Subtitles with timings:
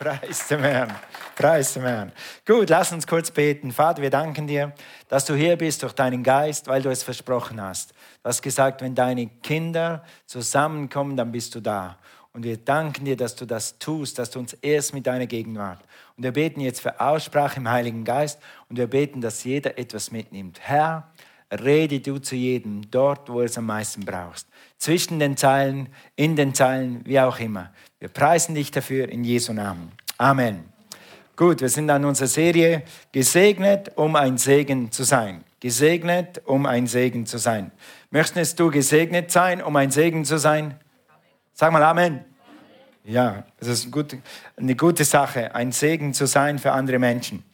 [0.00, 0.94] Preis dem Herrn.
[1.36, 2.10] Preis dem Herrn.
[2.46, 3.70] Gut, lass uns kurz beten.
[3.70, 4.72] Vater, wir danken dir,
[5.08, 7.90] dass du hier bist durch deinen Geist, weil du es versprochen hast.
[7.90, 11.98] Du hast gesagt, wenn deine Kinder zusammenkommen, dann bist du da.
[12.32, 15.80] Und wir danken dir, dass du das tust, dass du uns erst mit deiner Gegenwart.
[16.16, 18.40] Und wir beten jetzt für Aussprache im Heiligen Geist
[18.70, 20.60] und wir beten, dass jeder etwas mitnimmt.
[20.62, 21.10] Herr,
[21.50, 24.48] rede du zu jedem dort, wo er es am meisten brauchst.
[24.78, 27.72] Zwischen den Zeilen, in den Zeilen, wie auch immer.
[27.98, 29.92] Wir preisen dich dafür in Jesu Namen.
[30.16, 30.64] Amen.
[31.36, 35.44] Gut, wir sind an unserer Serie gesegnet, um ein Segen zu sein.
[35.58, 37.72] Gesegnet, um ein Segen zu sein.
[38.10, 40.78] Möchtest du gesegnet sein, um ein Segen zu sein?
[41.52, 42.24] Sag mal Amen.
[43.04, 43.88] Ja, das ist
[44.56, 47.44] eine gute Sache, ein Segen zu sein für andere Menschen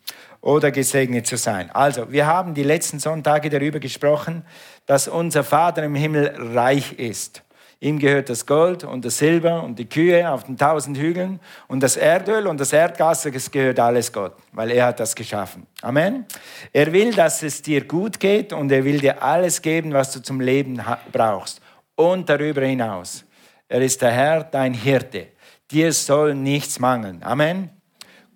[0.46, 1.72] oder gesegnet zu sein.
[1.72, 4.44] Also, wir haben die letzten Sonntage darüber gesprochen,
[4.86, 7.42] dass unser Vater im Himmel reich ist.
[7.80, 11.82] Ihm gehört das Gold und das Silber und die Kühe auf den tausend Hügeln und
[11.82, 15.66] das Erdöl und das Erdgas, das gehört alles Gott, weil er hat das geschaffen.
[15.82, 16.24] Amen.
[16.72, 20.22] Er will, dass es dir gut geht und er will dir alles geben, was du
[20.22, 21.60] zum Leben brauchst
[21.96, 23.24] und darüber hinaus.
[23.68, 25.26] Er ist der Herr, dein Hirte.
[25.72, 27.20] Dir soll nichts mangeln.
[27.24, 27.70] Amen.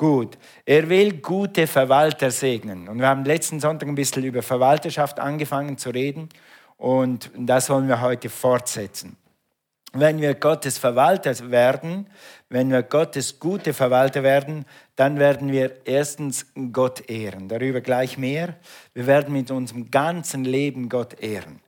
[0.01, 0.39] Gut.
[0.71, 2.87] Er will gute Verwalter segnen.
[2.87, 6.29] Und wir haben letzten Sonntag ein bisschen über Verwalterschaft angefangen zu reden.
[6.77, 9.17] Und das wollen wir heute fortsetzen
[9.93, 12.07] wenn wir Gottes Verwalter werden,
[12.49, 17.49] wenn wir Gottes gute Verwalter werden, dann werden wir erstens Gott ehren.
[17.49, 18.55] Darüber gleich mehr.
[18.95, 21.61] Wir werden mit unserem ganzen Leben Gott ehren.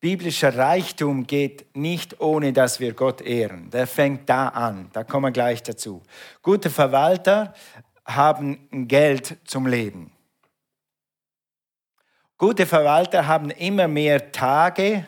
[0.00, 3.70] Biblischer Reichtum geht nicht ohne, dass wir Gott ehren.
[3.70, 4.88] Der fängt da an.
[4.92, 6.02] Da kommen wir gleich dazu.
[6.42, 7.54] Gute Verwalter
[8.06, 10.12] haben Geld zum Leben.
[12.38, 15.06] Gute Verwalter haben immer mehr Tage,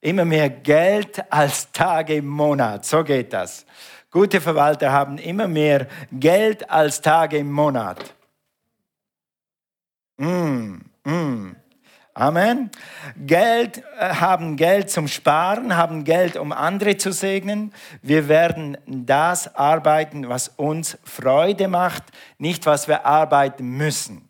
[0.00, 2.84] immer mehr Geld als Tage im Monat.
[2.84, 3.64] So geht das.
[4.10, 8.14] Gute Verwalter haben immer mehr Geld als Tage im Monat.
[10.18, 11.56] Mm, mm.
[12.18, 12.72] Amen.
[13.16, 17.72] Geld äh, haben Geld zum Sparen, haben Geld, um andere zu segnen.
[18.02, 22.02] Wir werden das arbeiten, was uns Freude macht,
[22.38, 24.28] nicht was wir arbeiten müssen.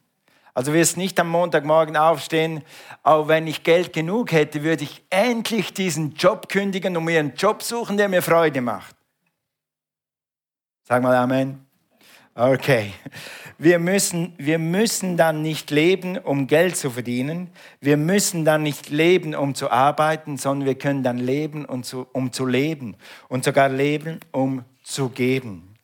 [0.52, 2.62] Also wirst nicht am Montagmorgen aufstehen,
[3.04, 7.36] auch wenn ich Geld genug hätte, würde ich endlich diesen Job kündigen und mir einen
[7.36, 8.94] Job suchen, der mir Freude macht.
[10.82, 11.64] Sag mal Amen.
[12.34, 12.92] Okay.
[13.60, 17.50] Wir müssen, wir müssen dann nicht leben, um Geld zu verdienen.
[17.80, 22.06] Wir müssen dann nicht leben, um zu arbeiten, sondern wir können dann leben, um zu,
[22.12, 22.96] um zu leben.
[23.28, 25.74] Und sogar leben, um zu geben.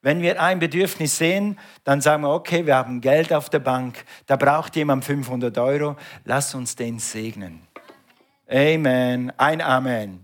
[0.00, 4.04] Wenn wir ein Bedürfnis sehen, dann sagen wir, okay, wir haben Geld auf der Bank,
[4.26, 7.62] da braucht jemand 500 Euro, lass uns den segnen.
[8.48, 9.32] Amen.
[9.38, 10.23] Ein Amen.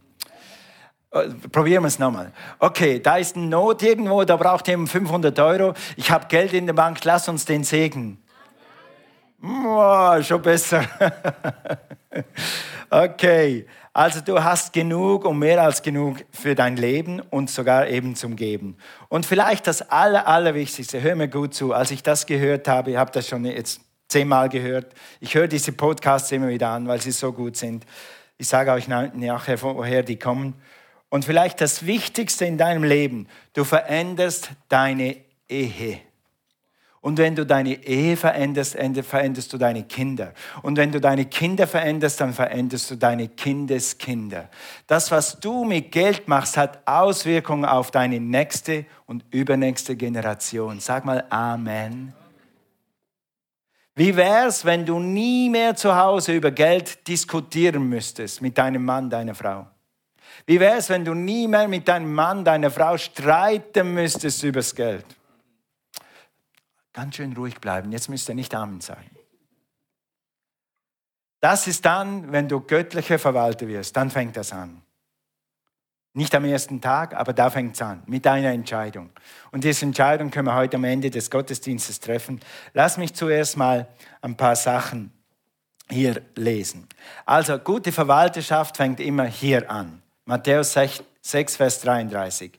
[1.12, 2.32] Äh, probieren wir es nochmal.
[2.58, 5.74] Okay, da ist eine Not irgendwo, da braucht jemand 500 Euro.
[5.96, 8.22] Ich habe Geld in der Bank, lass uns den segnen.
[9.42, 10.84] Oh, schon besser.
[12.90, 18.14] okay, also du hast genug und mehr als genug für dein Leben und sogar eben
[18.14, 18.76] zum Geben.
[19.08, 22.96] Und vielleicht das Aller, Allerwichtigste, hör mir gut zu, als ich das gehört habe, ich
[22.96, 27.12] habe das schon jetzt zehnmal gehört, ich höre diese Podcasts immer wieder an, weil sie
[27.12, 27.84] so gut sind.
[28.36, 30.54] Ich sage euch nachher, woher die kommen.
[31.10, 35.16] Und vielleicht das Wichtigste in deinem Leben, du veränderst deine
[35.48, 36.00] Ehe.
[37.02, 40.34] Und wenn du deine Ehe veränderst, veränderst du deine Kinder.
[40.60, 44.50] Und wenn du deine Kinder veränderst, dann veränderst du deine Kindeskinder.
[44.86, 50.78] Das, was du mit Geld machst, hat Auswirkungen auf deine nächste und übernächste Generation.
[50.78, 52.12] Sag mal Amen.
[53.96, 59.08] Wie wär's, wenn du nie mehr zu Hause über Geld diskutieren müsstest mit deinem Mann,
[59.08, 59.66] deiner Frau?
[60.50, 65.06] Wie wär's, wenn du nie mehr mit deinem Mann, deiner Frau streiten müsstest übers Geld?
[66.92, 67.92] Ganz schön ruhig bleiben.
[67.92, 69.08] Jetzt müsst ihr nicht Amen sagen.
[71.38, 74.82] Das ist dann, wenn du göttlicher Verwalter wirst, dann fängt das an.
[76.14, 79.10] Nicht am ersten Tag, aber da fängt es an, mit einer Entscheidung.
[79.52, 82.40] Und diese Entscheidung können wir heute am Ende des Gottesdienstes treffen.
[82.74, 83.86] Lass mich zuerst mal
[84.20, 85.12] ein paar Sachen
[85.88, 86.88] hier lesen.
[87.24, 90.02] Also, gute Verwalterschaft fängt immer hier an.
[90.30, 92.52] Matthäus 6, Vers 33.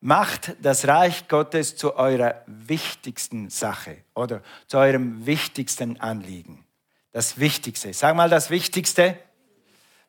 [0.00, 6.64] Macht das Reich Gottes zu eurer wichtigsten Sache oder zu eurem wichtigsten Anliegen.
[7.12, 7.92] Das Wichtigste.
[7.92, 9.18] Sag mal das Wichtigste.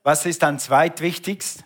[0.04, 1.66] Was ist dann zweitwichtigst?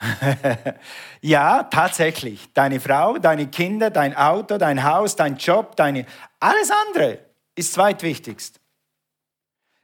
[1.20, 2.52] ja, tatsächlich.
[2.52, 6.04] Deine Frau, deine Kinder, dein Auto, dein Haus, dein Job, deine,
[6.40, 7.20] alles andere
[7.54, 8.58] ist zweitwichtigst.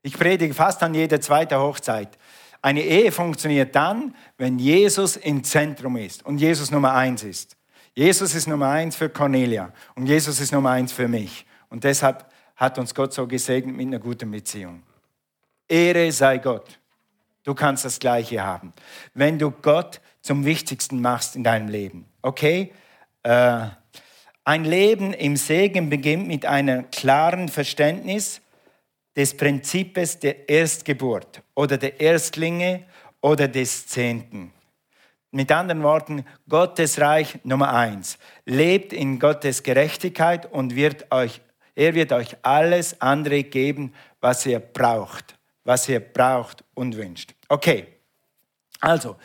[0.03, 2.19] Ich predige fast an jeder zweiten Hochzeit.
[2.67, 7.57] Eine Ehe funktioniert dann, wenn Jesus im Zentrum ist und Jesus Nummer eins ist.
[7.95, 11.47] Jesus ist Nummer eins für Cornelia und Jesus ist Nummer eins für mich.
[11.69, 14.83] Und deshalb hat uns Gott so gesegnet mit einer guten Beziehung.
[15.69, 16.81] Ehre sei Gott.
[17.45, 18.73] Du kannst das Gleiche haben.
[19.15, 22.07] Wenn du Gott zum Wichtigsten machst in deinem Leben.
[22.21, 22.73] Okay?
[23.23, 23.67] Äh,
[24.43, 28.41] ein Leben im Segen beginnt mit einem klaren Verständnis
[29.17, 32.85] des Prinzips der Erstgeburt oder der Erstlinge
[33.21, 34.53] oder des Zehnten.
[35.31, 38.19] Mit anderen Worten, Gottes Reich Nummer eins.
[38.45, 41.41] Lebt in Gottes Gerechtigkeit und wird euch,
[41.75, 47.35] er wird euch alles andere geben, was ihr braucht, was ihr braucht und wünscht.
[47.49, 47.87] Okay,
[48.81, 49.17] also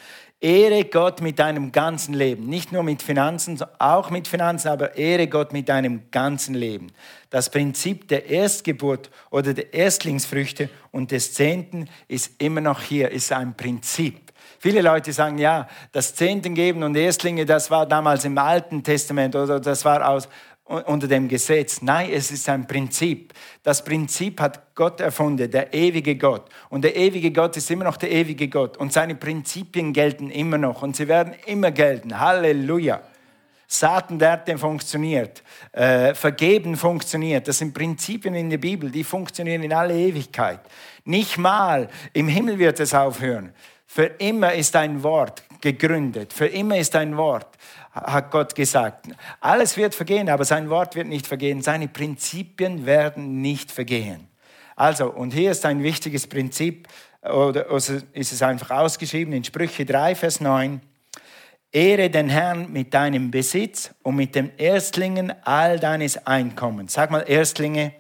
[0.42, 2.48] Ehre Gott mit deinem ganzen Leben.
[2.48, 6.88] Nicht nur mit Finanzen, auch mit Finanzen, aber ehre Gott mit deinem ganzen Leben.
[7.30, 13.32] Das Prinzip der Erstgeburt oder der Erstlingsfrüchte und des Zehnten ist immer noch hier, ist
[13.32, 14.32] ein Prinzip.
[14.58, 19.36] Viele Leute sagen, ja, das Zehnten geben und Erstlinge, das war damals im Alten Testament
[19.36, 20.28] oder das war aus,
[20.71, 21.81] unter dem Gesetz.
[21.81, 23.33] Nein, es ist ein Prinzip.
[23.63, 26.50] Das Prinzip hat Gott erfunden, der ewige Gott.
[26.69, 28.77] Und der ewige Gott ist immer noch der ewige Gott.
[28.77, 30.81] Und seine Prinzipien gelten immer noch.
[30.81, 32.19] Und sie werden immer gelten.
[32.19, 33.01] Halleluja.
[33.68, 35.44] Saatenwerte funktioniert.
[35.71, 37.47] Äh, Vergeben funktioniert.
[37.47, 40.59] Das sind Prinzipien in der Bibel, die funktionieren in alle Ewigkeit.
[41.06, 43.53] Nicht mal im Himmel wird es aufhören.
[43.88, 46.33] Für immer ist ein Wort gegründet.
[46.33, 47.57] Für immer ist ein Wort
[47.92, 49.08] hat Gott gesagt.
[49.40, 51.62] Alles wird vergehen, aber sein Wort wird nicht vergehen.
[51.62, 54.28] Seine Prinzipien werden nicht vergehen.
[54.76, 56.88] Also, und hier ist ein wichtiges Prinzip,
[57.22, 60.82] oder ist es einfach ausgeschrieben in Sprüche 3, Vers 9.
[61.72, 66.94] Ehre den Herrn mit deinem Besitz und mit den Erstlingen all deines Einkommens.
[66.94, 67.94] Sag mal Erstlinge.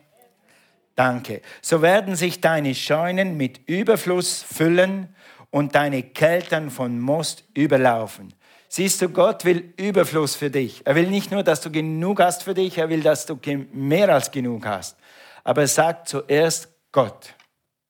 [0.95, 1.41] Danke.
[1.61, 5.15] So werden sich deine Scheunen mit Überfluss füllen
[5.51, 8.33] und deine Keltern von Most überlaufen.
[8.73, 10.81] Siehst du, Gott will Überfluss für dich.
[10.85, 13.37] Er will nicht nur, dass du genug hast für dich, er will, dass du
[13.73, 14.95] mehr als genug hast.
[15.43, 17.35] Aber er sagt zuerst Gott.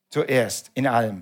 [0.10, 1.22] Zuerst in allem.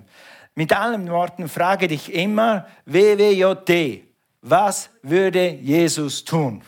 [0.54, 4.02] Mit allen Worten frage dich immer, WWJD,
[4.40, 6.62] was würde Jesus tun?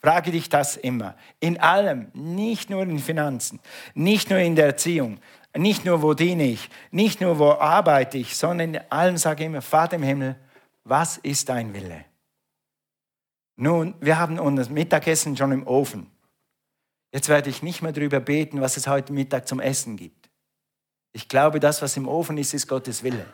[0.00, 1.14] Frage dich das immer.
[1.40, 3.60] In allem, nicht nur in Finanzen,
[3.92, 5.18] nicht nur in der Erziehung,
[5.54, 9.46] nicht nur wo diene ich, nicht nur wo arbeite ich, sondern in allem sage ich
[9.48, 10.36] immer, Vater im Himmel,
[10.84, 12.04] was ist dein Wille?
[13.56, 16.10] Nun, wir haben unser Mittagessen schon im Ofen.
[17.12, 20.30] Jetzt werde ich nicht mehr darüber beten, was es heute Mittag zum Essen gibt.
[21.12, 23.26] Ich glaube, das, was im Ofen ist, ist Gottes Wille.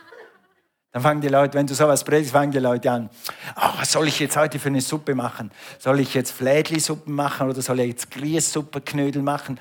[0.92, 3.10] Dann fangen die Leute, wenn du sowas predigst, fangen die Leute an,
[3.54, 5.50] oh, was soll ich jetzt heute für eine Suppe machen?
[5.78, 9.60] Soll ich jetzt Flädli-Suppen machen oder soll ich jetzt Grießsuppe-Knödel machen?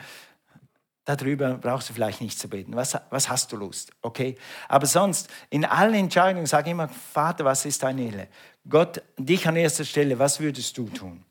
[1.06, 2.76] Darüber brauchst du vielleicht nicht zu beten.
[2.76, 3.92] Was, was hast du Lust?
[4.02, 4.36] Okay?
[4.68, 8.28] Aber sonst, in allen Entscheidungen ich immer, Vater, was ist deine Wille?
[8.68, 11.24] Gott, dich an erster Stelle, was würdest du tun?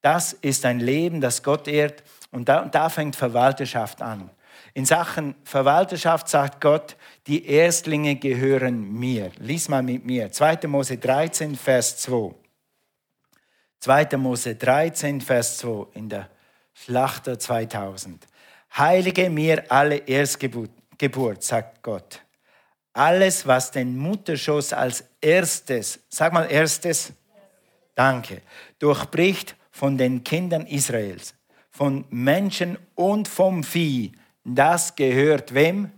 [0.00, 4.30] Das ist ein Leben, das Gott ehrt und da, da fängt Verwalterschaft an.
[4.74, 9.30] In Sachen Verwalterschaft sagt Gott, die Erstlinge gehören mir.
[9.38, 10.32] Lies mal mit mir.
[10.32, 10.66] 2.
[10.66, 12.34] Mose 13, Vers 2.
[13.80, 14.16] 2.
[14.16, 16.30] Mose 13, Vers 2 in der
[16.72, 18.26] Schlachter 2000.
[18.76, 22.22] Heilige mir alle Erstgeburt, Geburt, sagt Gott.
[22.92, 27.12] Alles, was den Mutterschoß als erstes, sag mal erstes,
[27.94, 28.42] danke,
[28.78, 31.34] durchbricht von den Kindern Israels,
[31.70, 34.12] von Menschen und vom Vieh,
[34.44, 35.90] das gehört wem?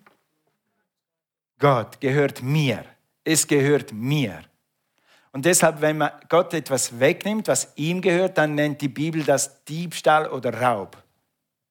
[1.58, 2.84] Gott, gehört mir.
[3.24, 4.42] Es gehört mir.
[5.32, 9.64] Und deshalb, wenn man Gott etwas wegnimmt, was ihm gehört, dann nennt die Bibel das
[9.64, 11.03] Diebstahl oder Raub.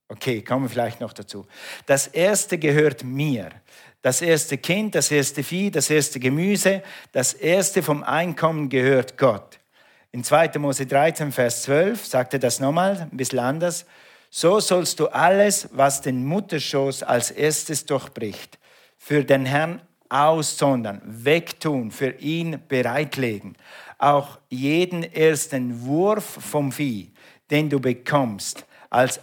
[0.10, 1.46] Okay, kommen wir vielleicht noch dazu.
[1.86, 3.50] Das erste gehört mir.
[4.02, 6.84] Das erste Kind, das erste Vieh, das erste Gemüse,
[7.14, 9.60] das erste vom Einkommen gehört Gott.
[10.12, 10.60] In 2.
[10.60, 13.86] Mose 13, Vers 12 sagt er das nochmal, ein bisschen anders.
[14.30, 18.60] So sollst du alles, was den Mutterschoß als erstes durchbricht,
[18.98, 23.56] für den Herrn aussondern, wegtun, für ihn bereitlegen.
[23.98, 27.12] Auch jeden ersten Wurf vom Vieh,
[27.50, 29.20] den du bekommst, als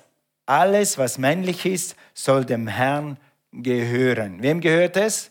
[0.50, 3.19] alles, was männlich ist, soll dem Herrn
[3.52, 4.42] gehören.
[4.42, 5.30] Wem gehört es?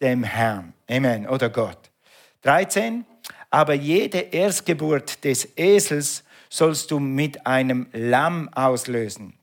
[0.00, 0.72] Dem Herrn.
[0.88, 1.28] Amen.
[1.28, 1.90] Oder Gott.
[2.42, 3.04] 13.
[3.50, 9.38] Aber jede Erstgeburt des Esels sollst du mit einem Lamm auslösen.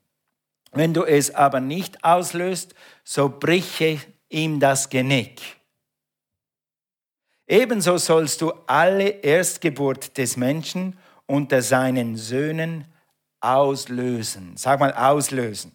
[0.71, 2.73] Wenn du es aber nicht auslöst,
[3.03, 5.41] so brich ihm das Genick.
[7.45, 12.85] Ebenso sollst du alle Erstgeburt des Menschen unter seinen Söhnen
[13.41, 14.55] auslösen.
[14.55, 15.73] Sag mal auslösen.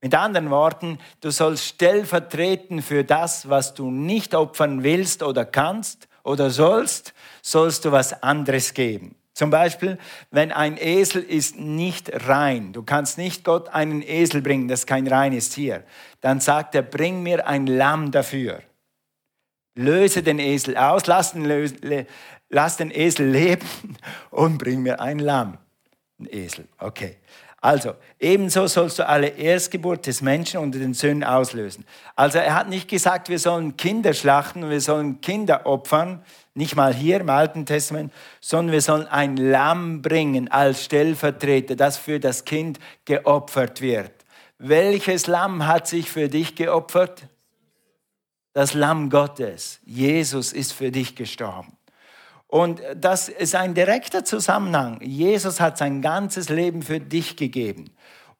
[0.00, 6.08] Mit anderen Worten, du sollst stellvertreten für das, was du nicht opfern willst oder kannst
[6.22, 9.16] oder sollst, sollst du was anderes geben.
[9.34, 9.98] Zum Beispiel,
[10.30, 15.06] wenn ein Esel ist nicht rein, du kannst nicht Gott einen Esel bringen, das kein
[15.06, 15.84] reines Tier,
[16.20, 18.62] dann sagt er, bring mir ein Lamm dafür.
[19.76, 22.06] Löse den Esel aus, lass den,
[22.48, 23.96] lass den Esel leben
[24.30, 25.58] und bring mir ein Lamm.
[26.18, 27.16] Ein Esel, okay.
[27.60, 31.84] Also, ebenso sollst du alle Erstgeburt des Menschen unter den Söhnen auslösen.
[32.14, 36.22] Also, er hat nicht gesagt, wir sollen Kinder schlachten wir sollen Kinder opfern,
[36.54, 41.98] nicht mal hier im Alten Testament, sondern wir sollen ein Lamm bringen als Stellvertreter, das
[41.98, 44.12] für das Kind geopfert wird.
[44.58, 47.26] Welches Lamm hat sich für dich geopfert?
[48.52, 49.80] Das Lamm Gottes.
[49.84, 51.77] Jesus ist für dich gestorben.
[52.48, 55.00] Und das ist ein direkter Zusammenhang.
[55.02, 57.90] Jesus hat sein ganzes Leben für dich gegeben.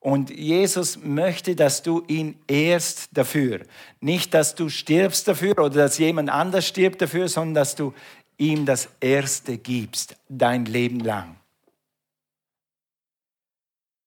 [0.01, 3.61] Und Jesus möchte, dass du ihn ehrst dafür.
[4.01, 7.93] Nicht, dass du stirbst dafür oder dass jemand anders stirbt dafür, sondern dass du
[8.39, 11.37] ihm das Erste gibst, dein Leben lang.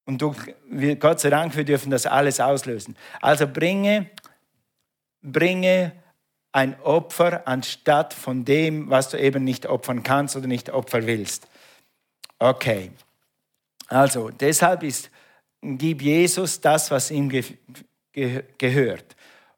[0.05, 0.33] Und du,
[0.99, 2.97] Gott sei Dank, wir dürfen das alles auslösen.
[3.21, 4.09] Also bringe,
[5.21, 5.91] bringe
[6.51, 11.47] ein Opfer anstatt von dem, was du eben nicht opfern kannst oder nicht opfern willst.
[12.39, 12.91] Okay.
[13.87, 15.09] Also, deshalb ist
[15.61, 17.43] gib Jesus das, was ihm ge
[18.11, 19.15] ge gehört.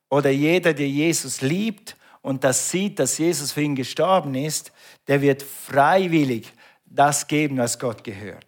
[0.09, 4.71] Oder jeder, der Jesus liebt und das sieht, dass Jesus für ihn gestorben ist,
[5.07, 6.53] der wird freiwillig
[6.85, 8.45] das geben, was Gott gehört.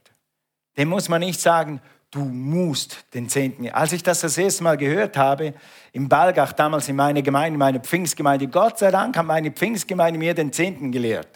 [0.78, 1.82] Dem muss man nicht sagen,
[2.16, 3.70] du musst den Zehnten.
[3.70, 5.54] Als ich das das erste Mal gehört habe,
[5.92, 10.34] im Balgach, damals in meiner Gemeinde, meine Pfingstgemeinde, Gott sei Dank hat meine Pfingstgemeinde mir
[10.34, 11.28] den Zehnten gelehrt.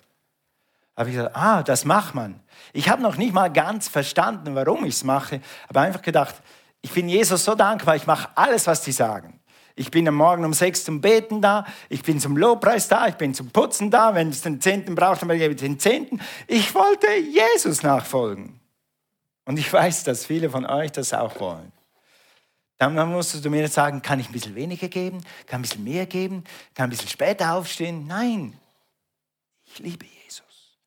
[0.96, 2.40] Habe ich gesagt, ah, das macht man.
[2.72, 6.36] Ich habe noch nicht mal ganz verstanden, warum ich es mache, aber einfach gedacht,
[6.82, 9.40] ich bin Jesus so dankbar, ich mache alles, was die sagen.
[9.76, 13.16] Ich bin am Morgen um sechs zum Beten da, ich bin zum Lobpreis da, ich
[13.16, 16.20] bin zum Putzen da, wenn es den Zehnten braucht, dann gebe ich den Zehnten.
[16.48, 18.59] Ich wollte Jesus nachfolgen.
[19.50, 21.72] Und ich weiß, dass viele von euch das auch wollen.
[22.78, 26.06] Dann musst du mir sagen, kann ich ein bisschen weniger geben, kann ein bisschen mehr
[26.06, 26.44] geben,
[26.76, 28.06] kann ein bisschen später aufstehen.
[28.06, 28.56] Nein,
[29.66, 30.78] ich liebe Jesus.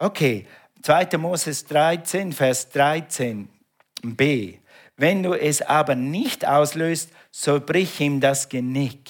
[0.00, 0.48] Okay,
[0.82, 1.18] 2.
[1.18, 4.58] Moses 13, Vers 13b.
[4.96, 9.08] Wenn du es aber nicht auslöst, so brich ihm das Genick.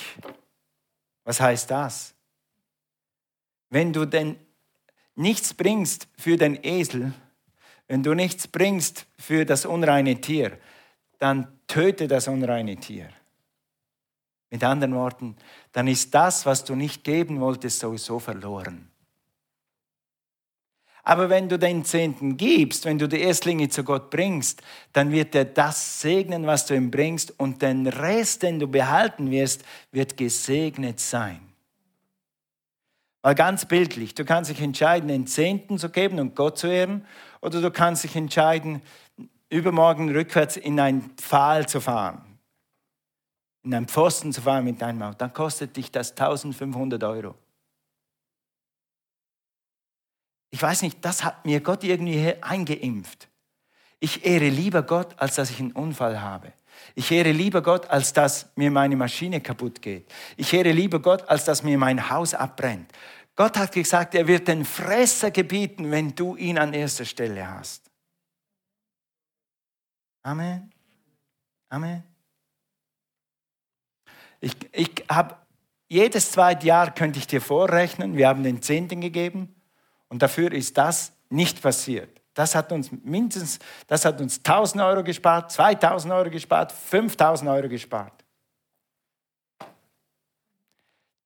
[1.25, 2.13] Was heißt das?
[3.71, 4.37] Wenn du denn
[5.23, 7.15] nichts bringst für den Esel,
[7.89, 10.59] wenn du nichts bringst für das unreine Tier,
[11.19, 13.09] dann töte das unreine Tier.
[14.51, 15.37] Mit anderen Worten,
[15.73, 18.91] dann ist das, was du nicht geben wolltest, sowieso verloren.
[21.05, 24.63] Aber wenn du den Zehnten gibst, wenn du die Erstlinge zu Gott bringst,
[24.93, 29.31] dann wird er das segnen, was du ihm bringst, und den Rest, den du behalten
[29.31, 31.52] wirst, wird gesegnet sein.
[33.23, 37.07] Weil ganz bildlich, du kannst dich entscheiden, den Zehnten zu geben und Gott zu ehren,
[37.41, 38.83] oder du kannst dich entscheiden,
[39.49, 42.39] übermorgen rückwärts in ein Pfahl zu fahren,
[43.63, 45.19] in einen Pfosten zu fahren mit deinem Auto.
[45.19, 47.35] Dann kostet dich das 1500 Euro.
[50.51, 53.29] Ich weiß nicht, das hat mir Gott irgendwie eingeimpft.
[54.01, 56.53] Ich ehre lieber Gott, als dass ich einen Unfall habe.
[56.95, 60.11] Ich ehre lieber Gott, als dass mir meine Maschine kaputt geht.
[60.37, 62.91] Ich ehre lieber Gott, als dass mir mein Haus abbrennt.
[63.35, 67.91] Gott hat gesagt, er wird den Fresser gebieten, wenn du ihn an erster Stelle hast.
[70.23, 70.71] Amen.
[71.69, 72.03] Amen.
[74.41, 75.37] Ich, ich habe
[75.89, 78.17] jedes zweite Jahr könnte ich dir vorrechnen.
[78.17, 79.55] Wir haben den Zehnten gegeben.
[80.09, 82.22] Und dafür ist das nicht passiert.
[82.35, 87.69] Das hat uns mindestens, das hat uns 1000 Euro gespart, 2000 Euro gespart, 5000 Euro
[87.69, 88.25] gespart.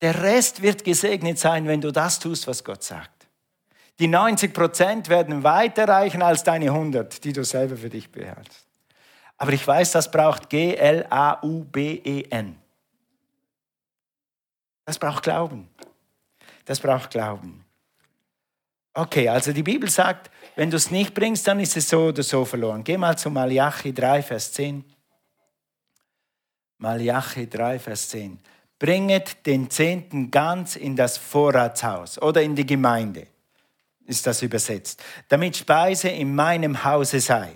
[0.00, 3.26] Der Rest wird gesegnet sein, wenn du das tust, was Gott sagt.
[3.98, 8.66] Die 90 Prozent werden weiter reichen als deine 100, die du selber für dich behältst.
[9.38, 11.06] Aber ich weiß, das braucht G-L-A-U-B-E-N.
[14.84, 15.68] Das braucht Glauben.
[16.64, 17.65] Das braucht Glauben.
[18.98, 22.22] Okay, also die Bibel sagt, wenn du es nicht bringst, dann ist es so oder
[22.22, 22.82] so verloren.
[22.82, 24.82] Geh mal zu Malachi 3, Vers 10.
[26.78, 28.38] Malachi 3, Vers 10.
[28.78, 33.26] Bringet den Zehnten ganz in das Vorratshaus oder in die Gemeinde,
[34.06, 37.52] ist das übersetzt, damit Speise in meinem Hause sei,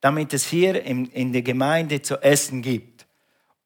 [0.00, 3.06] damit es hier in, in der Gemeinde zu essen gibt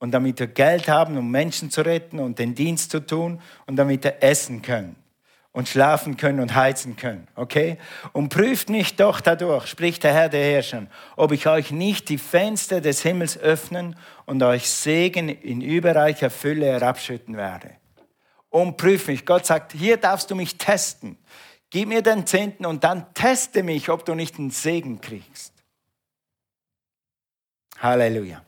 [0.01, 3.77] und damit wir Geld haben, um Menschen zu retten und den Dienst zu tun und
[3.77, 5.00] damit wir essen können
[5.53, 7.27] und schlafen können und heizen können.
[7.35, 7.79] Okay?
[8.13, 12.19] Und prüft mich doch dadurch, spricht der Herr der Herrscher, ob ich euch nicht die
[12.19, 17.73] Fenster des Himmels öffnen und euch Segen in überreicher Fülle herabschütten werde.
[18.51, 19.25] und prüf mich.
[19.25, 21.17] Gott sagt, hier darfst du mich testen.
[21.71, 25.53] Gib mir den Zehnten und dann teste mich, ob du nicht einen Segen kriegst.
[27.79, 28.43] Halleluja.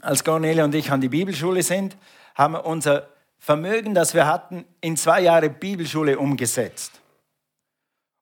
[0.00, 1.96] Als Cornelia und ich an die Bibelschule sind,
[2.34, 3.08] haben wir unser
[3.38, 7.00] Vermögen, das wir hatten, in zwei Jahre Bibelschule umgesetzt.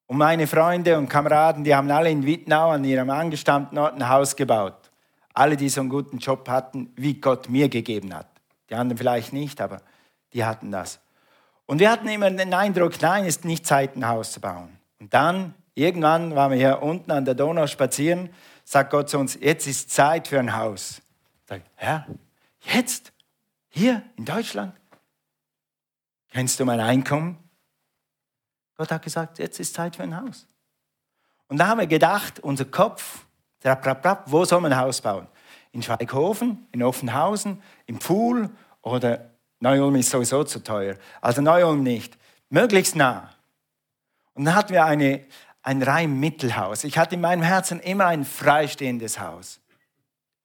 [0.07, 4.09] Und meine Freunde und Kameraden, die haben alle in Wittnau an ihrem angestammten Ort ein
[4.09, 4.91] Haus gebaut.
[5.33, 8.29] Alle, die so einen guten Job hatten, wie Gott mir gegeben hat.
[8.69, 9.81] Die anderen vielleicht nicht, aber
[10.33, 11.01] die hatten das.
[11.67, 14.79] Und wir hatten immer den Eindruck, nein, es ist nicht Zeit, ein Haus zu bauen.
[15.01, 18.29] Und dann, irgendwann waren wir hier unten an der Donau spazieren,
[18.65, 21.01] sagt Gott zu uns, jetzt ist Zeit für ein Haus.
[21.51, 22.07] Ich, Herr,
[22.61, 23.13] jetzt?
[23.69, 24.75] Hier in Deutschland?
[26.35, 27.39] Kennst du mein Einkommen?
[28.77, 30.49] Gott hat gesagt, jetzt ist Zeit für ein Haus.
[31.47, 33.25] Und da haben wir gedacht, unser Kopf,
[34.27, 35.29] wo soll man ein Haus bauen?
[35.71, 38.51] In Schweighofen, in Offenhausen, im Pfuhl
[38.83, 40.97] oder Neu-Ulm ist sowieso zu teuer.
[41.21, 42.19] Also Neu-Ulm nicht.
[42.51, 43.31] Möglichst nah.
[44.33, 45.25] Und dann hatten wir eine,
[45.63, 46.83] ein rein Mittelhaus.
[46.83, 49.61] Ich hatte in meinem Herzen immer ein freistehendes Haus.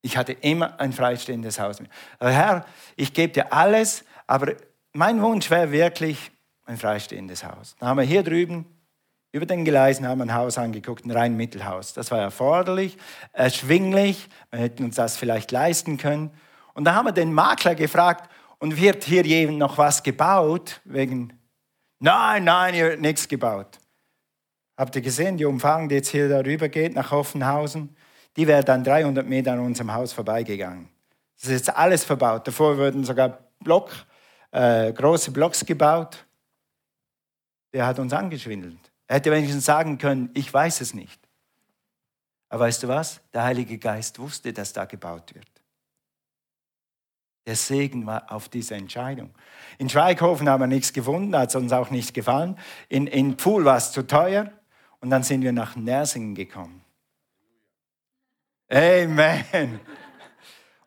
[0.04, 1.82] Ich hatte immer ein freistehendes Haus.
[2.20, 2.64] Herr,
[2.96, 4.54] ich gebe dir alles, aber
[4.94, 6.32] mein Wunsch wäre wirklich
[6.66, 7.76] ein freistehendes Haus.
[7.80, 8.66] Dann haben wir hier drüben
[9.32, 11.94] über den Gleisen haben wir ein Haus angeguckt, ein rein Mittelhaus.
[11.94, 12.98] Das war erforderlich,
[13.32, 16.32] erschwinglich, wir hätten uns das vielleicht leisten können.
[16.74, 18.30] Und da haben wir den Makler gefragt,
[18.60, 20.82] und wird hier jemand noch was gebaut?
[20.84, 21.32] Wegen,
[22.00, 23.80] nein, nein, hier wird nichts gebaut.
[24.78, 27.96] Habt ihr gesehen, die Umfahrung, die jetzt hier darüber geht, nach Offenhausen,
[28.36, 30.90] die wäre dann 300 Meter an unserem Haus vorbeigegangen.
[31.36, 32.48] Das ist jetzt alles verbaut.
[32.48, 33.92] Davor wurden sogar Block,
[34.52, 36.26] äh, große Blocks gebaut.
[37.74, 38.92] Der hat uns angeschwindelt.
[39.08, 41.20] Er hätte wenigstens sagen können, ich weiß es nicht.
[42.50, 43.22] Aber weißt du was?
[43.34, 45.48] Der Heilige Geist wusste, dass da gebaut wird.
[47.46, 49.32] Der Segen war auf diese Entscheidung.
[49.78, 52.58] In Schweighofen haben wir nichts gefunden, hat es uns auch nicht gefallen.
[52.90, 54.52] In, in Pfuhl war es zu teuer
[55.00, 56.84] und dann sind wir nach Nersingen gekommen.
[58.72, 59.80] Amen.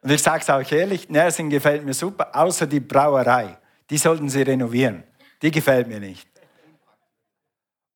[0.03, 3.57] Und ich sage es auch ehrlich, Nersingen gefällt mir super, außer die Brauerei.
[3.89, 5.05] Die sollten sie renovieren.
[5.41, 6.29] Die gefällt mir nicht.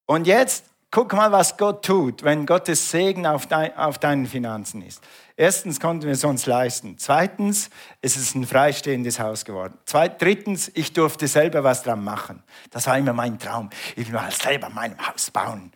[0.06, 4.82] Und jetzt guck mal, was Gott tut, wenn Gottes Segen auf, dein, auf deinen Finanzen
[4.82, 5.02] ist.
[5.36, 6.96] Erstens konnten wir es uns leisten.
[6.96, 9.76] Zweitens, es ist ein freistehendes Haus geworden.
[9.84, 12.42] Zweit, drittens, ich durfte selber was dran machen.
[12.70, 13.68] Das war immer mein Traum.
[13.96, 15.72] Ich will mal selber mein Haus bauen.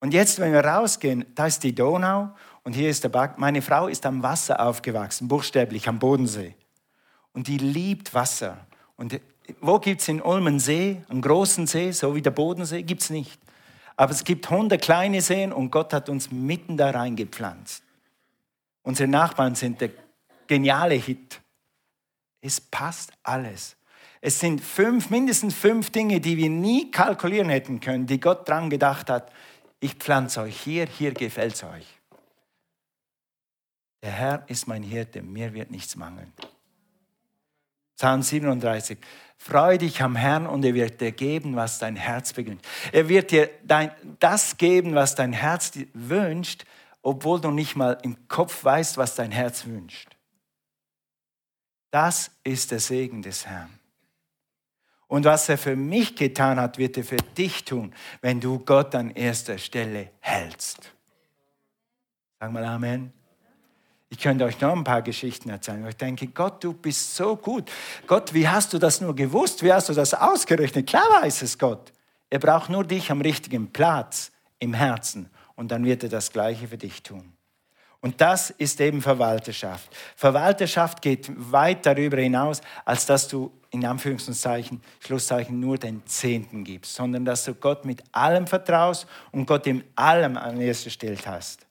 [0.00, 2.30] Und jetzt, wenn wir rausgehen, da ist die Donau
[2.64, 3.38] und hier ist der Berg.
[3.38, 6.54] Meine Frau ist am Wasser aufgewachsen, buchstäblich am Bodensee.
[7.32, 8.66] Und die liebt Wasser.
[8.96, 9.20] Und
[9.60, 12.82] wo gibt es in Ulm einen See, einen großen See, so wie der Bodensee?
[12.82, 13.40] Gibt es nicht.
[13.96, 17.82] Aber es gibt hundert kleine Seen und Gott hat uns mitten da reingepflanzt.
[18.82, 19.90] Unsere Nachbarn sind der
[20.46, 21.40] geniale Hit.
[22.40, 23.76] Es passt alles.
[24.20, 28.70] Es sind fünf, mindestens fünf Dinge, die wir nie kalkulieren hätten können, die Gott dran
[28.70, 29.32] gedacht hat.
[29.80, 32.01] Ich pflanze euch hier, hier gefällt es euch.
[34.02, 36.32] Der Herr ist mein Hirte, mir wird nichts mangeln.
[37.96, 38.98] Psalm 37.
[39.38, 42.64] Freu dich am Herrn und er wird dir geben, was dein Herz beginnt.
[42.90, 46.64] Er wird dir dein, das geben, was dein Herz wünscht,
[47.02, 50.16] obwohl du nicht mal im Kopf weißt, was dein Herz wünscht.
[51.90, 53.78] Das ist der Segen des Herrn.
[55.06, 58.94] Und was er für mich getan hat, wird er für dich tun, wenn du Gott
[58.94, 60.92] an erster Stelle hältst.
[62.40, 63.12] Sag mal Amen.
[64.12, 65.86] Ich könnte euch noch ein paar Geschichten erzählen.
[65.88, 67.72] Ich denke, Gott, du bist so gut.
[68.06, 69.62] Gott, wie hast du das nur gewusst?
[69.62, 70.86] Wie hast du das ausgerechnet?
[70.86, 71.94] Klar weiß es Gott.
[72.28, 76.68] Er braucht nur dich am richtigen Platz im Herzen und dann wird er das Gleiche
[76.68, 77.32] für dich tun.
[78.02, 79.88] Und das ist eben Verwalterschaft.
[80.14, 86.96] Verwalterschaft geht weit darüber hinaus, als dass du in Anführungszeichen, Schlusszeichen nur den Zehnten gibst,
[86.96, 91.66] sondern dass du Gott mit allem vertraust und Gott in allem an erster Stelle hast.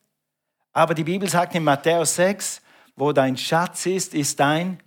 [0.74, 2.62] Aber die Bibel sagt in Matthäus 6,
[2.96, 4.82] wo dein Schatz ist, ist dein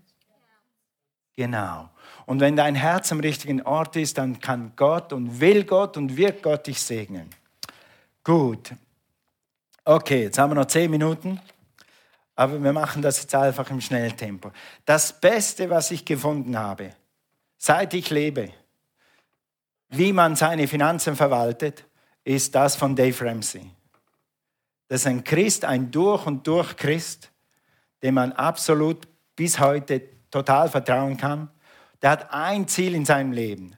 [1.36, 1.90] Genau.
[2.26, 6.16] Und wenn dein Herz am richtigen Ort ist, dann kann Gott und will Gott und
[6.16, 7.28] wird Gott dich segnen.
[8.22, 8.72] Gut.
[9.84, 11.38] Okay, jetzt haben wir noch zehn Minuten,
[12.36, 14.50] aber wir machen das jetzt einfach im Schnelltempo.
[14.86, 16.92] Das Beste, was ich gefunden habe,
[17.58, 18.50] seit ich lebe,
[19.90, 21.84] wie man seine Finanzen verwaltet,
[22.24, 23.70] ist das von Dave Ramsey.
[24.88, 27.30] Das ist ein Christ, ein durch und durch Christ,
[28.02, 31.50] dem man absolut bis heute total vertrauen kann.
[32.02, 33.76] Der hat ein Ziel in seinem Leben,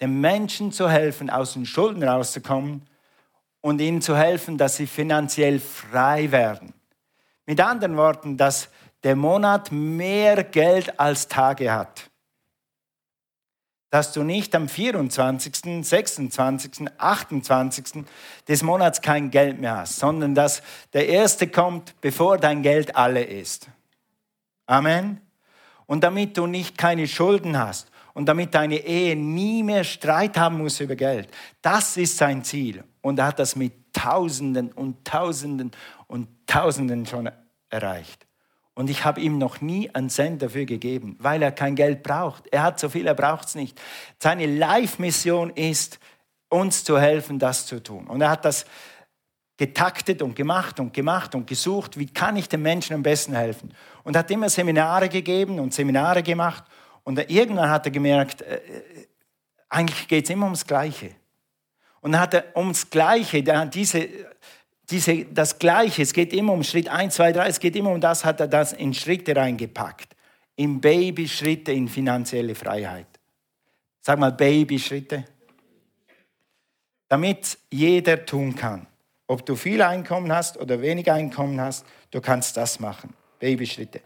[0.00, 2.88] den Menschen zu helfen, aus den Schulden rauszukommen
[3.60, 6.72] und ihnen zu helfen, dass sie finanziell frei werden.
[7.46, 8.68] Mit anderen Worten, dass
[9.02, 12.10] der Monat mehr Geld als Tage hat.
[13.94, 18.04] Dass du nicht am 24., 26., 28.
[18.48, 23.22] des Monats kein Geld mehr hast, sondern dass der erste kommt, bevor dein Geld alle
[23.22, 23.68] ist.
[24.66, 25.20] Amen.
[25.86, 30.58] Und damit du nicht keine Schulden hast und damit deine Ehe nie mehr Streit haben
[30.58, 31.28] muss über Geld.
[31.62, 32.82] Das ist sein Ziel.
[33.00, 35.70] Und er hat das mit Tausenden und Tausenden
[36.08, 37.30] und Tausenden schon
[37.68, 38.23] erreicht.
[38.74, 42.48] Und ich habe ihm noch nie einen Cent dafür gegeben, weil er kein Geld braucht.
[42.48, 43.80] Er hat so viel, er braucht es nicht.
[44.18, 46.00] Seine Live-Mission ist,
[46.48, 48.06] uns zu helfen, das zu tun.
[48.08, 48.66] Und er hat das
[49.56, 53.72] getaktet und gemacht und gemacht und gesucht, wie kann ich den Menschen am besten helfen.
[54.02, 56.64] Und hat immer Seminare gegeben und Seminare gemacht.
[57.04, 59.06] Und irgendwann hat er gemerkt, äh, äh
[59.68, 61.10] eigentlich geht es immer ums Gleiche.
[62.00, 64.08] Und dann hat er ums Gleiche, diese,
[64.90, 68.00] diese, das Gleiche, es geht immer um Schritt 1, 2, 3, es geht immer um
[68.00, 70.14] das, hat er das in Schritte reingepackt.
[70.56, 73.06] In Babyschritte in finanzielle Freiheit.
[74.00, 75.24] Sag mal Babyschritte.
[77.08, 78.86] Damit jeder tun kann.
[79.26, 83.14] Ob du viel Einkommen hast oder wenig Einkommen hast, du kannst das machen.
[83.38, 84.00] Babyschritte.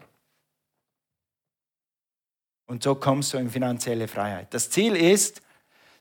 [2.67, 4.53] Und so kommst du in finanzielle Freiheit.
[4.53, 5.41] Das Ziel ist,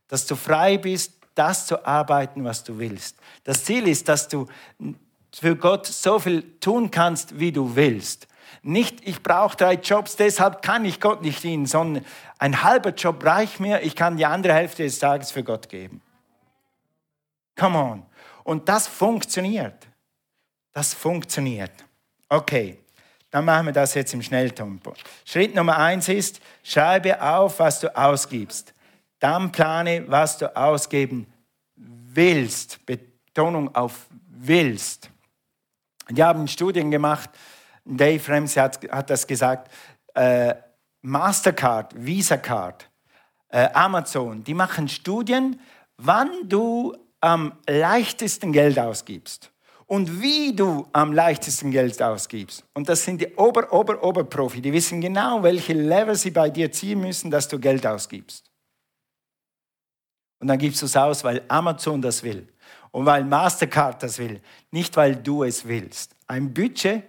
[0.07, 3.17] dass du frei bist, das zu arbeiten, was du willst.
[3.45, 4.47] Das Ziel ist, dass du
[5.33, 8.27] für Gott so viel tun kannst, wie du willst.
[8.63, 12.05] Nicht, ich brauche drei Jobs, deshalb kann ich Gott nicht dienen, sondern
[12.39, 16.03] ein halber Job reicht mir, ich kann die andere Hälfte des Tages für Gott geben.
[17.57, 18.07] Come on.
[18.45, 19.87] Und das funktioniert.
[20.73, 21.73] Das funktioniert.
[22.29, 22.79] Okay.
[23.31, 24.95] Dann machen wir das jetzt im Schnelltempo.
[25.25, 28.73] Schritt Nummer eins ist, schreibe auf, was du ausgibst.
[29.19, 31.27] Dann plane, was du ausgeben
[31.77, 32.85] willst.
[32.87, 34.07] Betonung auf
[34.41, 35.11] willst.
[36.11, 37.31] Die haben Studien gemacht,
[37.85, 39.71] Dave Ramsey hat, hat das gesagt,
[40.15, 40.55] äh,
[41.03, 42.89] Mastercard, Visa Card,
[43.49, 45.61] äh, Amazon, die machen Studien,
[45.97, 49.51] wann du am leichtesten Geld ausgibst
[49.87, 52.65] und wie du am leichtesten Geld ausgibst.
[52.75, 54.61] Und das sind die Ober, Ober, Oberprofi.
[54.61, 58.45] Die wissen genau, welche Level sie bei dir ziehen müssen, dass du Geld ausgibst.
[60.41, 62.49] Und dann gibst du es aus, weil Amazon das will
[62.91, 66.15] und weil Mastercard das will, nicht weil du es willst.
[66.27, 67.03] Ein Budget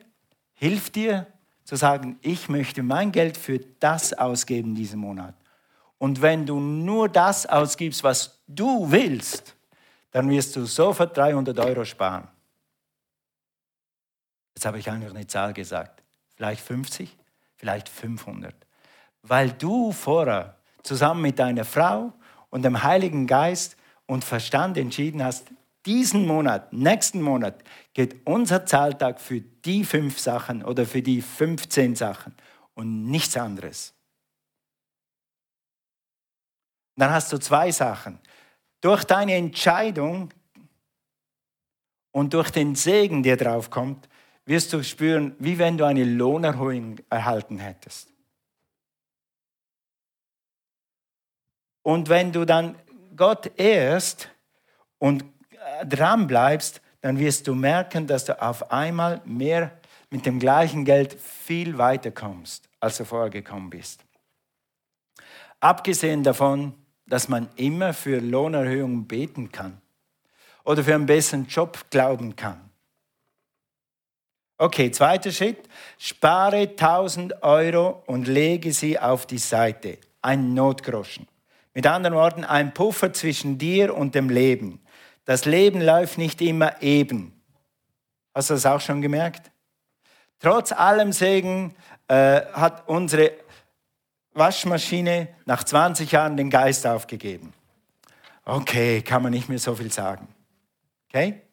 [0.54, 1.28] hilft dir
[1.63, 5.36] zu sagen, ich möchte mein Geld für das ausgeben diesen Monat.
[6.00, 9.56] Und wenn du nur das ausgibst, was du willst,
[10.12, 12.28] dann wirst du sofort 300 Euro sparen.
[14.56, 16.02] Jetzt habe ich eigentlich eine Zahl gesagt.
[16.36, 17.15] Vielleicht 50,
[17.56, 18.56] vielleicht 500.
[19.24, 22.13] Weil du vorher zusammen mit deiner Frau
[22.50, 25.48] und dem Heiligen Geist und Verstand entschieden hast,
[25.86, 31.96] diesen Monat, nächsten Monat geht unser Zahltag für die fünf Sachen oder für die 15
[31.96, 32.36] Sachen
[32.74, 33.94] und nichts anderes.
[36.96, 38.20] Dann hast du zwei Sachen.
[38.82, 40.34] Durch deine Entscheidung
[42.12, 44.10] und durch den Segen, der drauf kommt,
[44.46, 48.12] wirst du spüren, wie wenn du eine Lohnerhöhung erhalten hättest.
[51.84, 52.76] Und wenn du dann
[53.15, 54.30] Gott ehrst
[54.98, 55.26] und
[55.86, 59.72] dran bleibst, dann wirst du merken, dass du auf einmal mehr
[60.10, 64.04] mit dem gleichen Geld viel weiter kommst, als du vorher gekommen bist.
[65.60, 66.74] Abgesehen davon,
[67.06, 69.82] dass man immer für Lohnerhöhungen beten kann
[70.63, 72.70] oder für einen besseren Job glauben kann.
[74.58, 75.70] Okay, zweiter Schritt.
[75.98, 79.98] Spare 1000 Euro und lege sie auf die Seite.
[80.22, 81.29] Ein Notgroschen.
[81.80, 84.82] Mit anderen Worten, ein Puffer zwischen dir und dem Leben.
[85.24, 87.42] Das Leben läuft nicht immer eben.
[88.36, 89.50] Hast du das auch schon gemerkt?
[90.39, 91.74] Trotz allem Segen
[92.10, 93.32] äh, hat unsere
[94.34, 97.54] Waschmaschine nach 20 Jahren den Geist aufgegeben.
[98.44, 100.28] Okay, kann man nicht mehr so viel sagen.
[101.08, 101.44] Okay?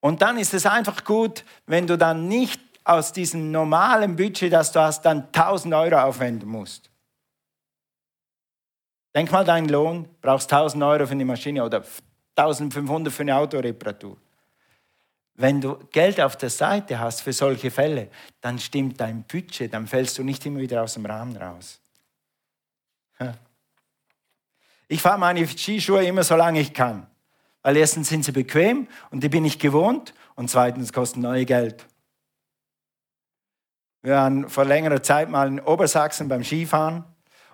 [0.00, 4.72] Und dann ist es einfach gut, wenn du dann nicht aus diesem normalen Budget, das
[4.72, 6.87] du hast, dann 1000 Euro aufwenden musst.
[9.14, 11.82] Denk mal, dein Lohn brauchst 1000 Euro für eine Maschine oder
[12.36, 14.16] 1500 für eine Autoreparatur.
[15.34, 19.86] Wenn du Geld auf der Seite hast für solche Fälle, dann stimmt dein Budget, dann
[19.86, 21.80] fällst du nicht immer wieder aus dem Rahmen raus.
[24.88, 27.06] Ich fahre meine Skischuhe immer so lange ich kann.
[27.62, 31.84] Weil erstens sind sie bequem und die bin ich gewohnt und zweitens kosten neue Geld.
[34.02, 37.04] Wir waren vor längerer Zeit mal in Obersachsen beim Skifahren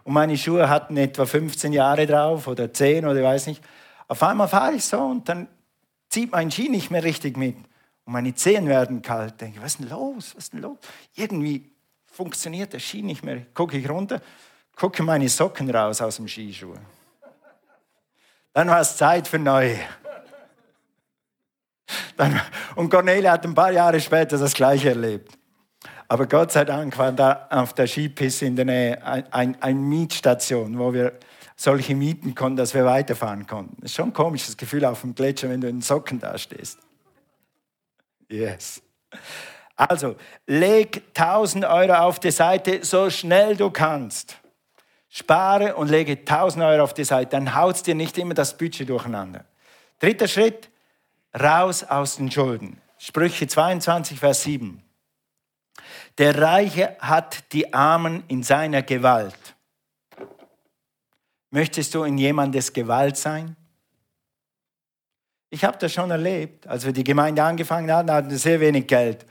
[0.04, 3.64] und meine Schuhe hatten etwa 15 Jahre drauf oder 10 oder ich weiß nicht.
[4.06, 5.48] Auf einmal fahre ich so und dann
[6.10, 7.56] zieht mein Ski nicht mehr richtig mit
[8.04, 9.40] und meine Zehen werden kalt.
[9.40, 10.34] Denke, was ist denn los?
[10.36, 10.78] Was ist denn los?
[11.14, 11.72] Irgendwie
[12.04, 13.46] funktioniert der Ski nicht mehr.
[13.54, 14.20] Gucke ich runter,
[14.76, 16.74] gucken meine Socken raus aus dem Skischuh.
[18.52, 19.78] Dann war es Zeit für neue.
[22.16, 22.40] Dann,
[22.76, 25.36] und Cornelia hat ein paar Jahre später das Gleiche erlebt.
[26.08, 29.82] Aber Gott sei Dank war da auf der Skipiste in der Nähe eine ein, ein
[29.88, 31.12] Mietstation, wo wir
[31.56, 33.76] solche mieten konnten, dass wir weiterfahren konnten.
[33.80, 36.78] Das ist schon ein komisches Gefühl auf dem Gletscher, wenn du in Socken da stehst.
[38.28, 38.82] Yes.
[39.76, 44.36] Also, leg 1000 Euro auf die Seite, so schnell du kannst.
[45.08, 48.88] Spare und lege 1000 Euro auf die Seite, dann haut dir nicht immer das Budget
[48.88, 49.44] durcheinander.
[50.00, 50.70] Dritter Schritt,
[51.38, 52.80] raus aus den Schulden.
[52.98, 54.83] Sprüche 22, Vers 7.
[56.18, 59.56] Der Reiche hat die Armen in seiner Gewalt.
[61.50, 63.56] Möchtest du in jemandes Gewalt sein?
[65.50, 66.66] Ich habe das schon erlebt.
[66.66, 69.24] Als wir die Gemeinde angefangen hatten, hatten wir sehr wenig Geld.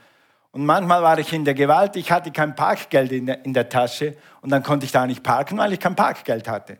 [0.50, 3.68] Und manchmal war ich in der Gewalt, ich hatte kein Parkgeld in der, in der
[3.68, 6.78] Tasche und dann konnte ich da nicht parken, weil ich kein Parkgeld hatte.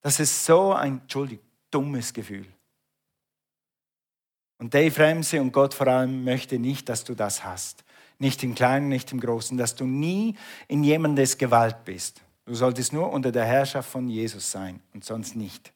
[0.00, 2.46] Das ist so ein, Entschuldigung, dummes Gefühl.
[4.58, 7.83] Und Dave Ramsey und Gott vor allem möchte nicht, dass du das hast.
[8.18, 10.36] Nicht im Kleinen, nicht im Großen, dass du nie
[10.68, 12.20] in jemandes Gewalt bist.
[12.44, 15.72] Du solltest nur unter der Herrschaft von Jesus sein und sonst nicht.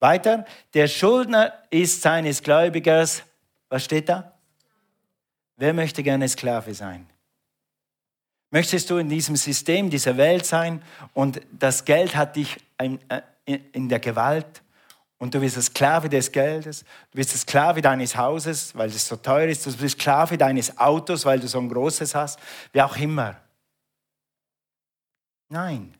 [0.00, 3.22] Weiter, der Schuldner ist seines Gläubigers,
[3.68, 4.34] was steht da?
[5.56, 7.06] Wer möchte gerne Sklave sein?
[8.50, 10.82] Möchtest du in diesem System dieser Welt sein
[11.14, 12.98] und das Geld hat dich äh,
[13.72, 14.62] in der Gewalt
[15.18, 19.48] und du bist Sklave des Geldes, du bist Sklave deines Hauses, weil es so teuer
[19.48, 22.38] ist, du bist Sklave deines Autos, weil du so ein großes hast,
[22.72, 23.36] wie auch immer.
[25.48, 25.94] Nein.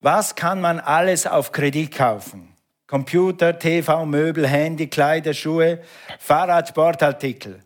[0.00, 2.54] Was kann man alles auf Kredit kaufen?
[2.86, 5.82] Computer, TV, Möbel, Handy, Kleider, Schuhe,
[6.20, 7.60] Fahrrad, Sportartikel.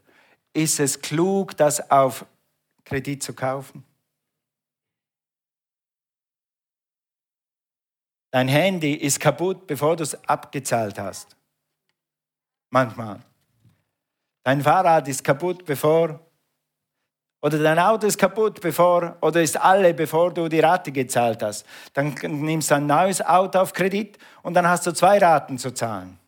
[0.54, 2.24] Ist es klug, das auf
[2.84, 3.84] Kredit zu kaufen?
[8.30, 11.36] Dein Handy ist kaputt, bevor du es abgezahlt hast.
[12.70, 13.20] Manchmal.
[14.44, 16.20] Dein Fahrrad ist kaputt, bevor
[17.42, 21.64] oder dein Auto ist kaputt, bevor, oder ist alle, bevor du die Rate gezahlt hast.
[21.94, 25.72] Dann nimmst du ein neues Auto auf Kredit und dann hast du zwei Raten zu
[25.72, 26.18] zahlen.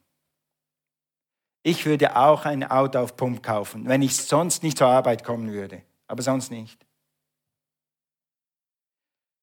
[1.62, 5.52] Ich würde auch ein Auto auf Pump kaufen, wenn ich sonst nicht zur Arbeit kommen
[5.52, 5.82] würde.
[6.06, 6.84] Aber sonst nicht.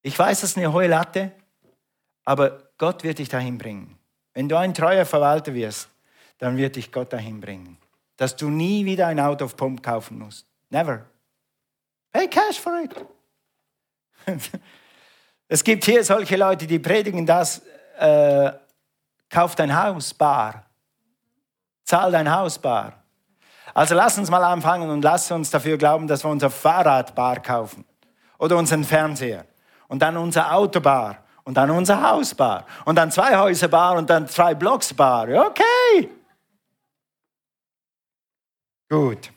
[0.02, 1.32] Ich weiß, das ist eine hohe Latte,
[2.30, 3.98] aber Gott wird dich dahin bringen.
[4.36, 5.90] Wenn du ein treuer Verwalter wirst,
[6.38, 7.80] dann wird dich Gott dahin bringen.
[8.18, 10.46] Dass du nie wieder ein Auto auf Pump kaufen musst.
[10.70, 11.08] Never.
[12.12, 12.94] Pay cash for it.
[15.48, 17.64] es gibt hier solche Leute, die predigen das,
[17.98, 18.52] äh,
[19.28, 20.68] kauf dein Haus bar.
[21.84, 23.04] Zahl dein Haus bar.
[23.74, 27.42] Also lass uns mal anfangen und lass uns dafür glauben, dass wir unser Fahrrad bar
[27.42, 27.86] kaufen.
[28.38, 29.46] Oder unseren Fernseher.
[29.88, 31.24] Und dann unser Auto bar.
[31.44, 32.66] Und dann unser Haus bar.
[32.86, 35.28] Und dann zwei Häuser bar und dann zwei Blocks bar.
[35.30, 36.10] Okay.
[38.90, 39.32] Gut.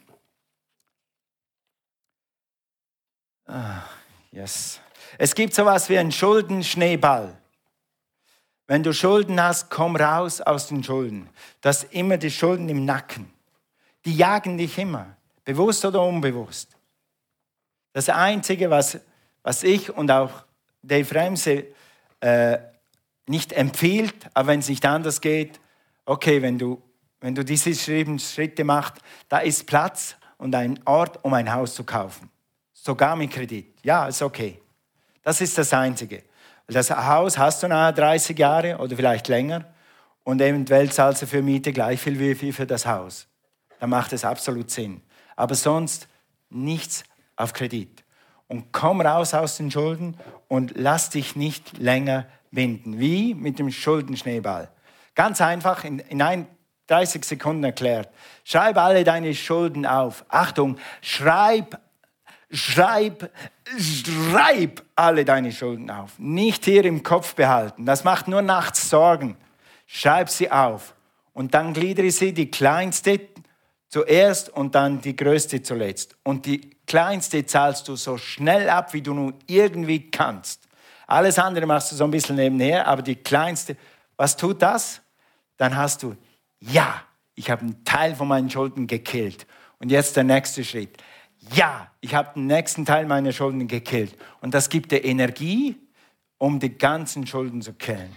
[3.47, 3.83] Ah,
[4.31, 4.81] yes.
[5.19, 7.37] Es gibt sowas wie einen Schuldenschneeball.
[8.67, 11.29] Wenn du Schulden hast, komm raus aus den Schulden.
[11.61, 13.31] Du hast immer die Schulden im Nacken.
[14.05, 16.77] Die jagen dich immer, bewusst oder unbewusst.
[17.93, 18.99] Das Einzige, was,
[19.43, 20.31] was ich und auch
[20.83, 21.75] Dave Ramsey
[22.23, 22.59] äh,
[23.27, 25.61] nicht empfiehlt, aber wenn es nicht anders geht,
[26.07, 26.83] okay, wenn du,
[27.21, 28.97] wenn du diese Schritte machst,
[29.29, 32.33] da ist Platz und ein Ort, um ein Haus zu kaufen
[32.83, 33.77] sogar mit Kredit.
[33.83, 34.61] Ja, ist okay.
[35.23, 36.25] Das ist das Einzige.
[36.67, 39.65] Das Haus hast du nahe 30 Jahre oder vielleicht länger
[40.25, 43.27] und eventuell zahlst du für Miete gleich viel wie für das Haus.
[43.79, 45.03] Dann macht es absolut Sinn.
[45.37, 46.09] Aber sonst
[46.51, 47.05] nichts
[47.37, 48.02] auf Kredit.
[48.53, 50.15] Und komm raus aus den Schulden
[50.47, 52.99] und lass dich nicht länger binden.
[52.99, 54.69] Wie mit dem Schuldenschneeball.
[55.15, 56.47] Ganz einfach, in, in ein,
[56.89, 58.11] 30 Sekunden erklärt.
[58.45, 60.27] Schreib alle deine Schulden auf.
[60.29, 61.81] Achtung, schreib
[62.55, 63.31] Schreib,
[63.79, 66.19] schreib alle deine Schulden auf.
[66.19, 67.87] Nicht hier im Kopf behalten.
[67.87, 69.39] Das macht nur nachts Sorgen.
[69.87, 70.95] Schreib sie auf.
[71.33, 73.21] Und dann gliedere sie die kleinste
[73.89, 76.15] zuerst und dann die größte zuletzt.
[76.25, 80.69] Und die kleinste zahlst du so schnell ab, wie du nur irgendwie kannst.
[81.07, 83.77] Alles andere machst du so ein bisschen nebenher, aber die kleinste,
[84.17, 85.01] was tut das?
[85.57, 86.17] Dann hast du,
[86.61, 87.03] ja,
[87.35, 89.47] ich habe einen Teil von meinen Schulden gekillt.
[89.79, 90.97] Und jetzt der nächste Schritt
[91.51, 94.17] ja, ich habe den nächsten Teil meiner Schulden gekillt.
[94.41, 95.77] Und das gibt dir Energie,
[96.39, 98.17] um die ganzen Schulden zu killen.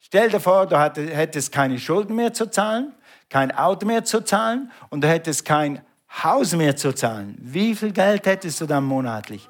[0.00, 2.92] Stell dir vor, du hättest keine Schulden mehr zu zahlen,
[3.28, 5.80] kein Auto mehr zu zahlen und du hättest kein
[6.22, 7.36] Haus mehr zu zahlen.
[7.40, 9.48] Wie viel Geld hättest du dann monatlich?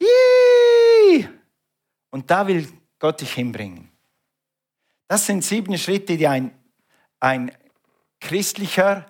[0.00, 1.28] Yee!
[2.10, 2.68] Und da will
[2.98, 3.90] Gott dich hinbringen.
[5.08, 6.52] Das sind sieben Schritte, die ein,
[7.20, 7.52] ein
[8.20, 9.06] christlicher,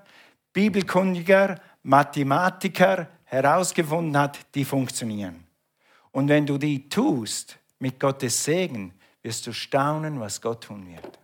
[0.53, 5.47] bibelkundiger, Mathematiker herausgefunden hat, die funktionieren.
[6.11, 11.19] Und wenn du die tust, mit Gottes Segen, wirst du staunen, was Gott tun wird.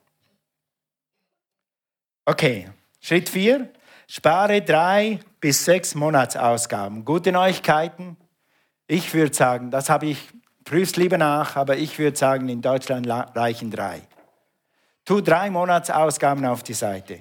[2.24, 2.68] Okay,
[3.00, 3.72] Schritt 4.
[4.10, 7.04] Spare drei bis sechs Monatsausgaben.
[7.04, 8.16] Gute Neuigkeiten.
[8.86, 10.30] Ich würde sagen, das habe ich,
[10.64, 14.00] prüf's lieber nach, aber ich würde sagen, in Deutschland reichen drei.
[15.04, 17.20] Tu drei Monatsausgaben auf die Seite.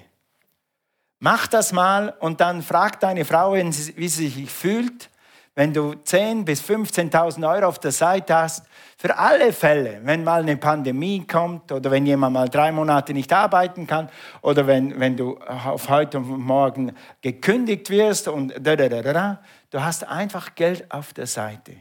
[1.18, 5.10] Mach das mal und dann frag deine Frau, wie sie sich fühlt,
[5.58, 8.64] wenn du 10.000 bis 15.000 Euro auf der Seite hast,
[8.96, 13.32] für alle Fälle, wenn mal eine Pandemie kommt oder wenn jemand mal drei Monate nicht
[13.32, 14.08] arbeiten kann
[14.40, 19.42] oder wenn, wenn du auf heute und morgen gekündigt wirst und da, da, da, da,
[19.70, 21.74] du hast einfach Geld auf der Seite.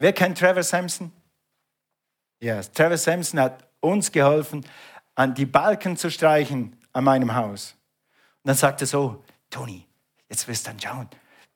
[0.00, 1.10] Wer kennt Trevor Sampson?
[2.42, 2.70] Ja, yes.
[2.72, 4.66] Trevor Sampson hat uns geholfen,
[5.14, 7.74] an die Balken zu streichen an meinem Haus.
[8.42, 9.86] Und dann sagte er so, Toni,
[10.28, 11.08] jetzt wirst du dann schauen,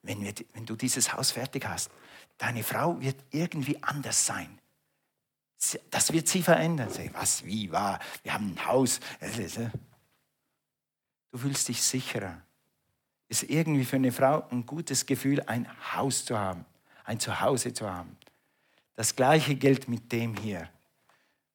[0.03, 1.91] wenn, wir, wenn du dieses Haus fertig hast,
[2.39, 4.59] deine Frau wird irgendwie anders sein.
[5.91, 6.89] Das wird sie verändern.
[7.13, 8.01] Was, wie, war?
[8.25, 8.99] Wir haben ein Haus.
[11.31, 12.43] Du fühlst dich sicherer.
[13.29, 16.67] Ist irgendwie für eine Frau ein gutes Gefühl, ein Haus zu haben,
[17.05, 18.17] ein Zuhause zu haben.
[18.95, 20.69] Das gleiche gilt mit dem hier.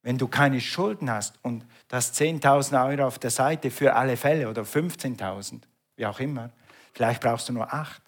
[0.02, 4.48] Wenn du keine Schulden hast und das 10.000 Euro auf der Seite für alle Fälle
[4.48, 5.60] oder 15.000,
[5.96, 6.50] wie auch immer,
[6.94, 8.02] vielleicht brauchst du nur acht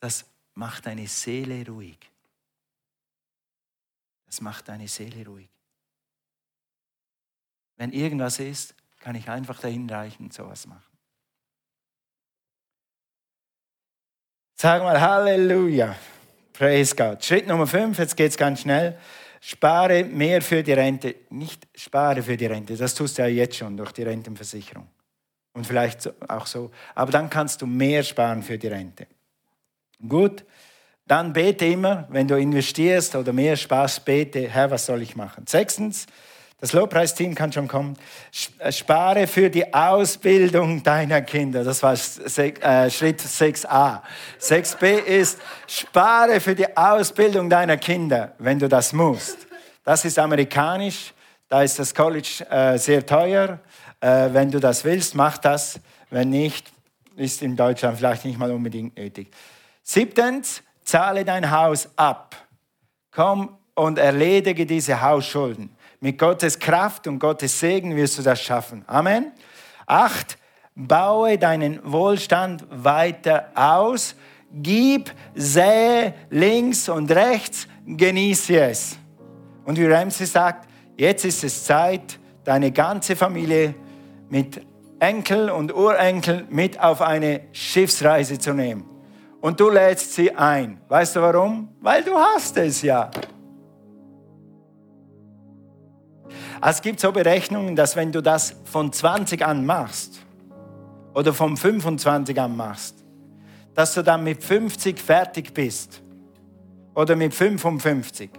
[0.00, 1.98] das macht deine Seele ruhig.
[4.26, 5.48] Das macht deine Seele ruhig.
[7.76, 10.82] Wenn irgendwas ist, kann ich einfach dahin reichen und sowas machen.
[14.56, 15.96] Sag mal Halleluja.
[16.52, 17.24] Praise God.
[17.24, 18.98] Schritt Nummer 5, jetzt geht es ganz schnell.
[19.40, 21.16] Spare mehr für die Rente.
[21.30, 24.88] Nicht spare für die Rente, das tust du ja jetzt schon durch die Rentenversicherung.
[25.52, 26.70] Und vielleicht auch so.
[26.94, 29.06] Aber dann kannst du mehr sparen für die Rente.
[30.06, 30.44] Gut,
[31.06, 35.46] dann bete immer, wenn du investierst oder mehr Spaß, bete, Herr, was soll ich machen?
[35.46, 36.06] Sechstens,
[36.64, 37.94] das Lobpreisteam kann schon kommen.
[38.58, 41.62] Äh, spare für die Ausbildung deiner Kinder.
[41.62, 44.00] Das war äh, Schritt 6a.
[44.40, 49.46] 6b ist, spare für die Ausbildung deiner Kinder, wenn du das musst.
[49.84, 51.12] Das ist amerikanisch.
[51.50, 53.60] Da ist das College äh, sehr teuer.
[54.00, 55.78] wenn du das willst, mach das.
[56.08, 56.72] Wenn nicht,
[57.16, 59.30] ist in Deutschland vielleicht nicht mal unbedingt nötig.
[59.86, 62.34] Siebtens, zahle dein Haus ab.
[63.10, 65.76] Komm und erledige diese Hausschulden.
[66.00, 68.82] Mit Gottes Kraft und Gottes Segen wirst du das schaffen.
[68.86, 69.32] Amen.
[69.86, 70.38] Acht,
[70.74, 74.16] baue deinen Wohlstand weiter aus.
[74.52, 78.96] Gib, sähe links und rechts, genieße es.
[79.66, 80.66] Und wie Ramsey sagt,
[80.96, 83.74] jetzt ist es Zeit, deine ganze Familie
[84.30, 84.64] mit
[84.98, 88.93] Enkel und Urenkel mit auf eine Schiffsreise zu nehmen
[89.44, 90.80] und du lädst sie ein.
[90.88, 91.68] Weißt du warum?
[91.82, 93.10] Weil du hast es ja.
[96.62, 100.18] Es gibt so Berechnungen, dass wenn du das von 20 an machst
[101.12, 103.04] oder von 25 an machst,
[103.74, 106.00] dass du dann mit 50 fertig bist
[106.94, 108.30] oder mit 55.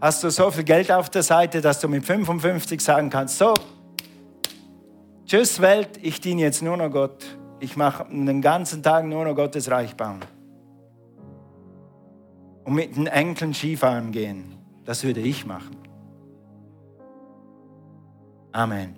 [0.00, 3.52] Hast du so viel Geld auf der Seite, dass du mit 55 sagen kannst, so,
[5.26, 9.34] tschüss Welt, ich diene jetzt nur noch Gott ich mache den ganzen Tag nur noch
[9.34, 10.20] Gottes Reich bauen.
[12.64, 14.56] Und mit den Enkeln Skifahren gehen.
[14.84, 15.76] Das würde ich machen.
[18.52, 18.96] Amen.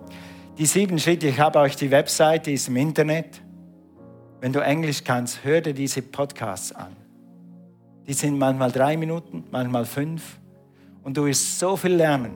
[0.57, 3.41] Die sieben Schritte, ich habe euch die Webseite, ist im Internet.
[4.41, 6.95] Wenn du Englisch kannst, hör dir diese Podcasts an.
[8.07, 10.39] Die sind manchmal drei Minuten, manchmal fünf.
[11.03, 12.35] Und du wirst so viel lernen.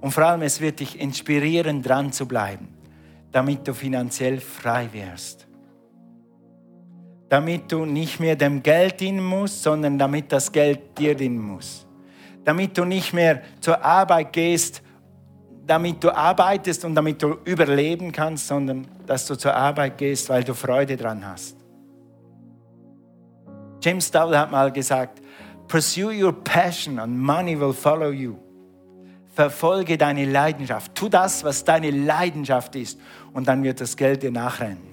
[0.00, 2.68] Und vor allem, es wird dich inspirieren, dran zu bleiben,
[3.32, 5.47] damit du finanziell frei wirst
[7.28, 11.86] damit du nicht mehr dem Geld dienen musst, sondern damit das Geld dir dienen muss.
[12.44, 14.82] Damit du nicht mehr zur Arbeit gehst,
[15.66, 20.42] damit du arbeitest und damit du überleben kannst, sondern dass du zur Arbeit gehst, weil
[20.42, 21.56] du Freude dran hast.
[23.82, 25.20] James Dowell hat mal gesagt,
[25.68, 28.36] pursue your passion and money will follow you.
[29.34, 30.94] Verfolge deine Leidenschaft.
[30.94, 32.98] Tu das, was deine Leidenschaft ist
[33.32, 34.87] und dann wird das Geld dir nachrennen.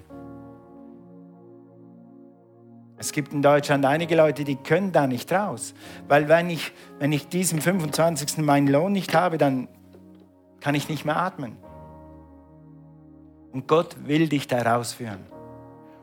[2.98, 5.74] Es gibt in Deutschland einige Leute, die können da nicht raus.
[6.08, 8.38] Weil wenn ich, wenn ich diesen 25.
[8.38, 9.68] meinen Lohn nicht habe, dann
[10.60, 11.56] kann ich nicht mehr atmen.
[13.52, 15.20] Und Gott will dich da rausführen.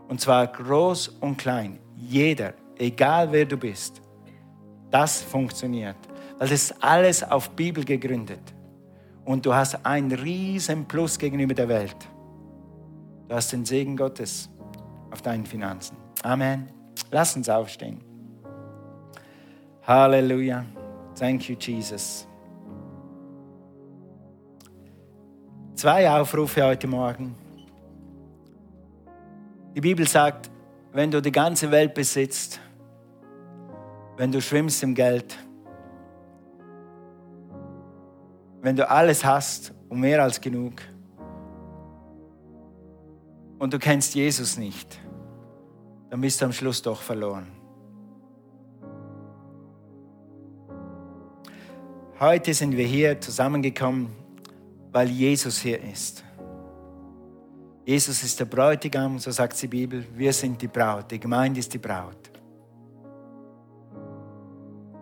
[0.07, 1.79] Und zwar groß und klein.
[1.97, 4.01] Jeder, egal wer du bist.
[4.91, 5.95] Das funktioniert.
[6.37, 8.41] Weil das ist alles auf Bibel gegründet.
[9.25, 11.95] Und du hast einen riesen Plus gegenüber der Welt.
[13.27, 14.49] Du hast den Segen Gottes
[15.09, 15.95] auf deinen Finanzen.
[16.21, 16.82] Amen.
[17.13, 18.01] Lass uns aufstehen.
[19.83, 20.65] Halleluja.
[21.13, 22.27] Thank you, Jesus.
[25.75, 27.35] Zwei Aufrufe heute Morgen.
[29.75, 30.49] Die Bibel sagt,
[30.91, 32.59] wenn du die ganze Welt besitzt,
[34.17, 35.37] wenn du schwimmst im Geld,
[38.63, 40.81] wenn du alles hast und mehr als genug
[43.59, 45.02] und du kennst Jesus nicht,
[46.13, 47.47] dann bist du am Schluss doch verloren.
[52.19, 54.09] Heute sind wir hier zusammengekommen,
[54.91, 56.23] weil Jesus hier ist.
[57.83, 60.05] Jesus ist der Bräutigam, so sagt die Bibel.
[60.13, 61.09] Wir sind die Braut.
[61.09, 62.29] Die Gemeinde ist die Braut.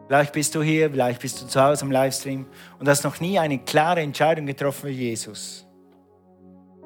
[0.07, 2.45] Vielleicht bist du hier, vielleicht bist du zu Hause im Livestream
[2.79, 5.67] und hast noch nie eine klare Entscheidung getroffen für Jesus.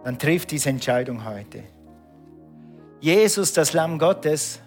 [0.04, 1.75] Dann trifft diese Entscheidung heute.
[3.06, 4.60] Jesus, das Lamm Gottes,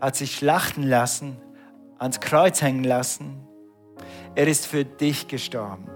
[0.00, 1.38] hat sich schlachten lassen,
[1.98, 3.48] ans Kreuz hängen lassen.
[4.36, 5.88] Er ist für dich gestorben.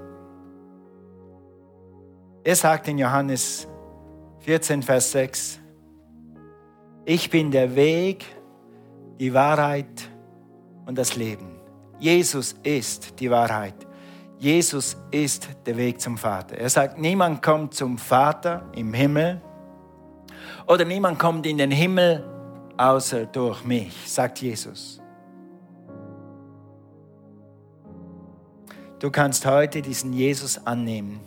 [2.43, 3.69] Er sagt in Johannes
[4.41, 5.61] 14, Vers 6.
[7.05, 8.25] Ich bin der Weg,
[9.21, 10.11] die Wahrheit
[10.85, 11.61] und das Leben.
[12.01, 13.87] Jesus ist die Wahrheit.
[14.37, 16.59] Jesus ist der Weg zum Vater.
[16.59, 19.41] Er sagt, niemand kommt zum Vater im Himmel
[20.69, 22.25] oder niemand kommt in den Himmel
[22.77, 25.01] außer durch mich, sagt Jesus.
[28.99, 31.21] Du kannst heute diesen Jesus annehmen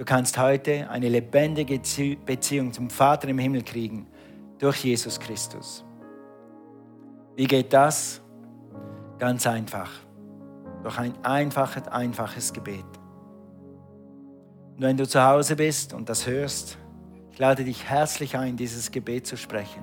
[0.00, 1.78] Du kannst heute eine lebendige
[2.24, 4.06] Beziehung zum Vater im Himmel kriegen
[4.58, 5.84] durch Jesus Christus.
[7.36, 8.22] Wie geht das?
[9.18, 9.90] Ganz einfach.
[10.82, 12.86] Durch ein einfaches, einfaches Gebet.
[14.76, 16.78] Und wenn du zu Hause bist und das hörst,
[17.40, 19.82] lade dich herzlich ein, dieses Gebet zu sprechen.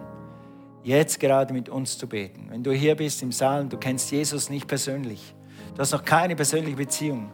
[0.84, 2.46] Jetzt gerade mit uns zu beten.
[2.50, 5.34] Wenn du hier bist im Saal und du kennst Jesus nicht persönlich,
[5.74, 7.32] du hast noch keine persönliche Beziehung,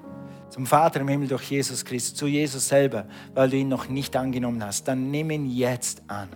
[0.50, 4.16] zum Vater im Himmel durch Jesus Christus, zu Jesus selber, weil du ihn noch nicht
[4.16, 6.30] angenommen hast, dann nimm ihn jetzt an.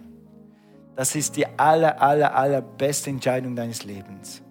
[0.97, 4.41] Das ist die aller, aller, aller beste Entscheidung deines Lebens.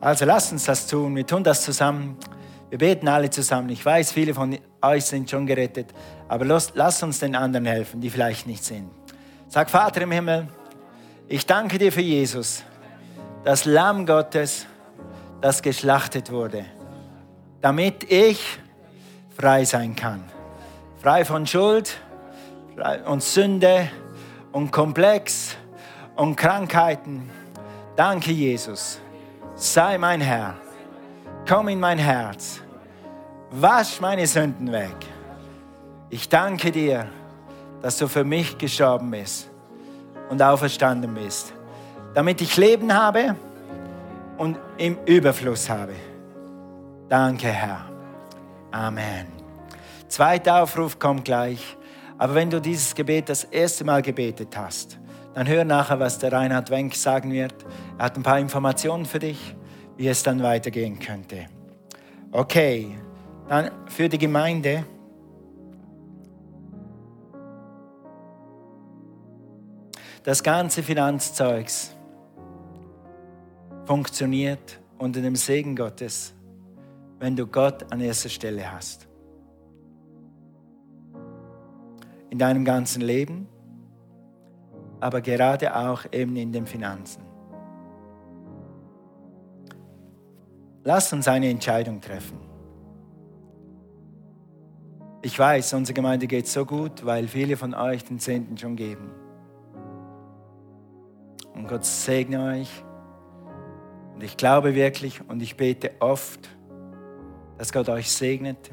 [0.00, 1.14] Also lasst uns das tun.
[1.16, 2.16] Wir tun das zusammen.
[2.70, 3.68] Wir beten alle zusammen.
[3.68, 5.86] Ich weiß, viele von euch sind schon gerettet,
[6.28, 8.90] aber lasst, lasst uns den anderen helfen, die vielleicht nicht sind.
[9.48, 10.48] Sag, Vater im Himmel,
[11.28, 12.62] ich danke dir für Jesus,
[13.44, 14.66] das Lamm Gottes,
[15.40, 16.64] das geschlachtet wurde
[17.62, 18.58] damit ich
[19.34, 20.22] frei sein kann.
[21.00, 21.96] Frei von Schuld
[22.76, 23.88] frei und Sünde
[24.50, 25.56] und Komplex
[26.16, 27.30] und Krankheiten.
[27.96, 28.98] Danke, Jesus.
[29.54, 30.54] Sei mein Herr.
[31.48, 32.60] Komm in mein Herz.
[33.54, 34.96] Wasch meine Sünden weg.
[36.08, 37.06] Ich danke dir,
[37.82, 39.50] dass du für mich gestorben bist
[40.30, 41.52] und auferstanden bist,
[42.14, 43.36] damit ich Leben habe
[44.38, 45.92] und im Überfluss habe.
[47.10, 47.84] Danke, Herr.
[48.70, 49.26] Amen.
[50.08, 51.76] Zweiter Aufruf kommt gleich.
[52.16, 54.98] Aber wenn du dieses Gebet das erste Mal gebetet hast,
[55.34, 57.54] dann hör nachher, was der Reinhard Wenk sagen wird.
[57.98, 59.54] Er hat ein paar Informationen für dich,
[59.98, 61.46] wie es dann weitergehen könnte.
[62.30, 62.96] Okay,
[63.48, 64.84] dann für die Gemeinde.
[70.22, 71.94] Das ganze Finanzzeugs
[73.84, 76.34] funktioniert unter dem Segen Gottes
[77.22, 79.06] wenn du Gott an erster Stelle hast.
[82.30, 83.46] In deinem ganzen Leben,
[84.98, 87.22] aber gerade auch eben in den Finanzen.
[90.82, 92.40] Lass uns eine Entscheidung treffen.
[95.24, 99.12] Ich weiß, unsere Gemeinde geht so gut, weil viele von euch den Zehnten schon geben.
[101.54, 102.84] Und Gott segne euch.
[104.14, 106.48] Und ich glaube wirklich und ich bete oft,
[107.56, 108.72] dass Gott euch segnet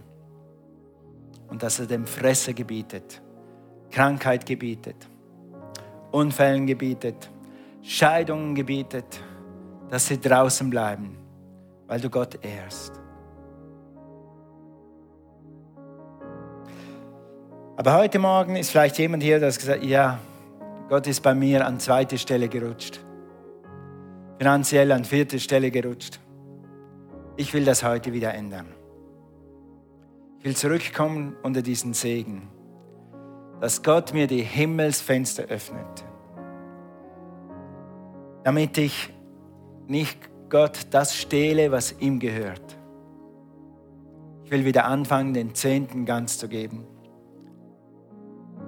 [1.50, 3.22] und dass er dem Fresser gebietet,
[3.92, 5.08] Krankheit gebietet,
[6.12, 7.30] Unfällen gebietet,
[7.84, 9.22] Scheidungen gebietet,
[9.90, 11.16] dass sie draußen bleiben,
[11.86, 12.99] weil du Gott ehrst.
[17.80, 20.20] Aber heute Morgen ist vielleicht jemand hier, der gesagt ja,
[20.90, 23.00] Gott ist bei mir an zweite Stelle gerutscht,
[24.38, 26.20] finanziell an vierte Stelle gerutscht.
[27.38, 28.66] Ich will das heute wieder ändern.
[30.40, 32.50] Ich will zurückkommen unter diesen Segen,
[33.62, 36.04] dass Gott mir die Himmelsfenster öffnet
[38.44, 39.14] damit ich
[39.88, 40.18] nicht
[40.50, 42.78] Gott das stehle, was ihm gehört.
[44.44, 46.88] Ich will wieder anfangen, den Zehnten ganz zu geben.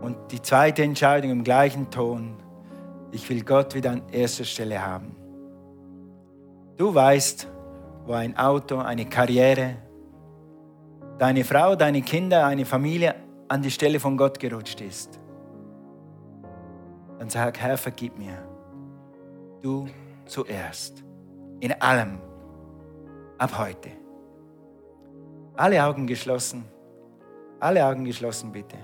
[0.02, 2.36] Und die zweite Entscheidung im gleichen Ton,
[3.12, 5.16] ich will Gott wieder an erster Stelle haben.
[6.78, 7.48] Du weißt,
[8.06, 9.76] wo ein Auto, eine Karriere,
[11.20, 13.16] deine Frau, deine Kinder, eine Familie
[13.48, 15.20] an die Stelle von Gott gerutscht ist.
[17.20, 18.38] Dann sag, Herr, vergib mir.
[19.62, 19.88] Du
[20.26, 21.04] zuerst.
[21.60, 22.18] In allem.
[23.38, 23.90] Ab heute.
[25.56, 26.66] Alle Augen geschlossen.
[27.60, 28.78] Alle Augen geschlossen, bitte.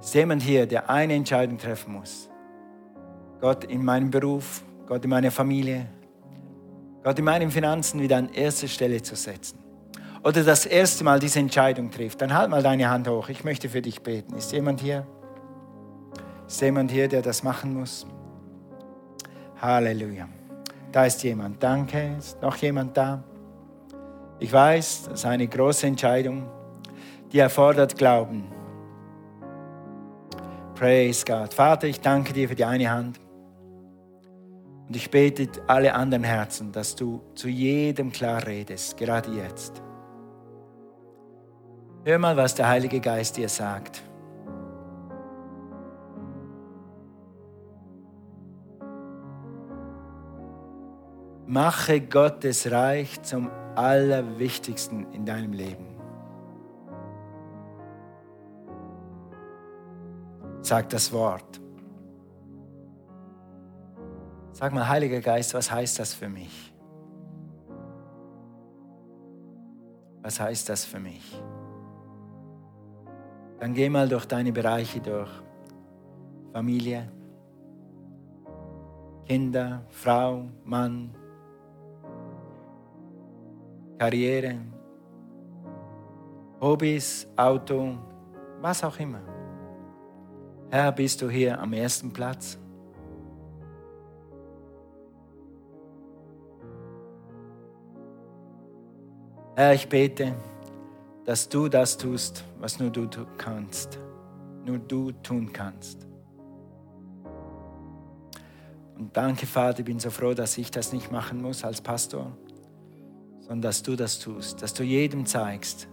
[0.00, 2.28] Ist jemand hier, der eine Entscheidung treffen muss?
[3.40, 5.86] Gott in meinem Beruf, Gott in meiner Familie,
[7.02, 9.58] Gott in meinen Finanzen wieder an erste Stelle zu setzen.
[10.24, 13.28] Oder das erste Mal diese Entscheidung trifft, dann halt mal deine Hand hoch.
[13.28, 14.34] Ich möchte für dich beten.
[14.34, 15.06] Ist jemand hier?
[16.48, 18.06] Ist jemand hier, der das machen muss?
[19.60, 20.28] Halleluja.
[20.90, 21.62] Da ist jemand.
[21.62, 22.16] Danke.
[22.18, 23.22] Ist noch jemand da?
[24.38, 26.48] Ich weiß, das ist eine große Entscheidung,
[27.32, 28.55] die erfordert Glauben.
[30.76, 31.54] Praise God.
[31.54, 33.18] Vater, ich danke dir für die eine Hand.
[34.86, 39.82] Und ich bete alle anderen Herzen, dass du zu jedem klar redest, gerade jetzt.
[42.04, 44.02] Hör mal, was der Heilige Geist dir sagt.
[51.46, 55.95] Mache Gottes Reich zum Allerwichtigsten in deinem Leben.
[60.66, 61.60] Sag das Wort.
[64.50, 66.74] Sag mal, Heiliger Geist, was heißt das für mich?
[70.22, 71.40] Was heißt das für mich?
[73.60, 75.30] Dann geh mal durch deine Bereiche durch.
[76.52, 77.12] Familie,
[79.24, 81.14] Kinder, Frau, Mann,
[83.98, 84.56] Karriere,
[86.60, 87.96] Hobbys, Auto,
[88.60, 89.35] was auch immer.
[90.70, 92.58] Herr, bist du hier am ersten Platz?
[99.54, 100.34] Herr, ich bete,
[101.24, 103.08] dass du das tust, was nur du
[103.38, 103.98] kannst,
[104.64, 106.06] nur du tun kannst.
[108.98, 112.36] Und danke, Vater, ich bin so froh, dass ich das nicht machen muss als Pastor,
[113.40, 115.88] sondern dass du das tust, dass du jedem zeigst,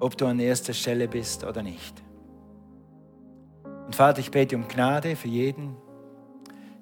[0.00, 2.02] ob du an erster Stelle bist oder nicht.
[3.88, 5.74] Und Vater, ich bete um Gnade für jeden,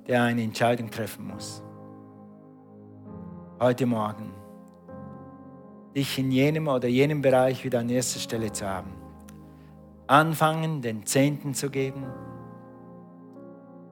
[0.09, 1.63] der eine Entscheidung treffen muss.
[3.61, 4.35] Heute Morgen
[5.95, 8.91] dich in jenem oder jenem Bereich wieder an erster Stelle zu haben.
[10.09, 12.03] Anfangen, den Zehnten zu geben.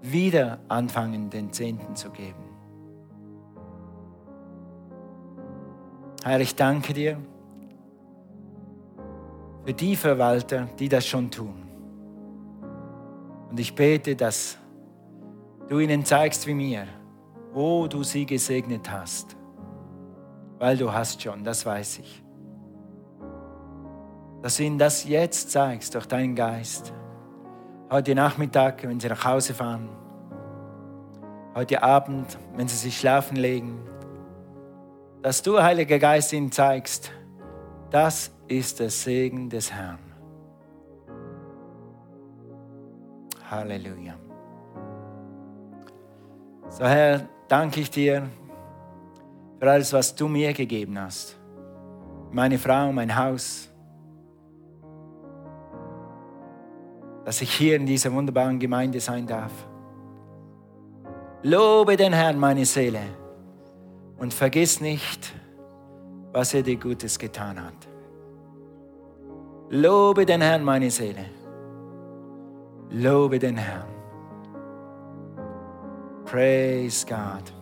[0.03, 2.43] Wieder anfangen, den Zehnten zu geben.
[6.25, 7.17] Herr, ich danke dir
[9.65, 11.64] für die Verwalter, die das schon tun.
[13.51, 14.59] Und ich bete, dass
[15.69, 16.87] du ihnen zeigst wie mir,
[17.53, 19.37] wo du sie gesegnet hast
[20.65, 22.23] weil du hast schon, das weiß ich.
[24.43, 26.93] Dass du ihnen das jetzt zeigst durch deinen Geist.
[27.91, 29.89] Heute Nachmittag, wenn sie nach Hause fahren.
[31.55, 33.79] Heute Abend, wenn sie sich schlafen legen.
[35.23, 37.11] Dass du, Heiliger Geist, ihnen zeigst,
[37.91, 40.04] das ist der Segen des Herrn.
[43.55, 44.15] Halleluja.
[46.69, 48.29] So Herr, danke ich dir
[49.59, 51.37] für alles, was du mir gegeben hast.
[52.33, 53.69] Meine Frau, mein Haus.
[57.25, 59.53] Dass ich hier in dieser wunderbaren Gemeinde sein darf.
[61.43, 63.03] Lobe den Herrn, meine Seele,
[64.19, 65.33] und vergiss nicht,
[66.33, 67.75] was er dir Gutes getan hat.
[69.69, 71.27] Lobe den Herrn, meine Seele.
[72.97, 73.89] Lobe den Herrn.
[76.27, 77.53] Praise God.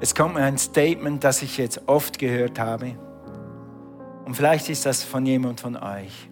[0.00, 2.92] Es kommt mir ein Statement, das ich jetzt oft gehört habe.
[4.24, 6.30] Und vielleicht ist das von jemand von euch.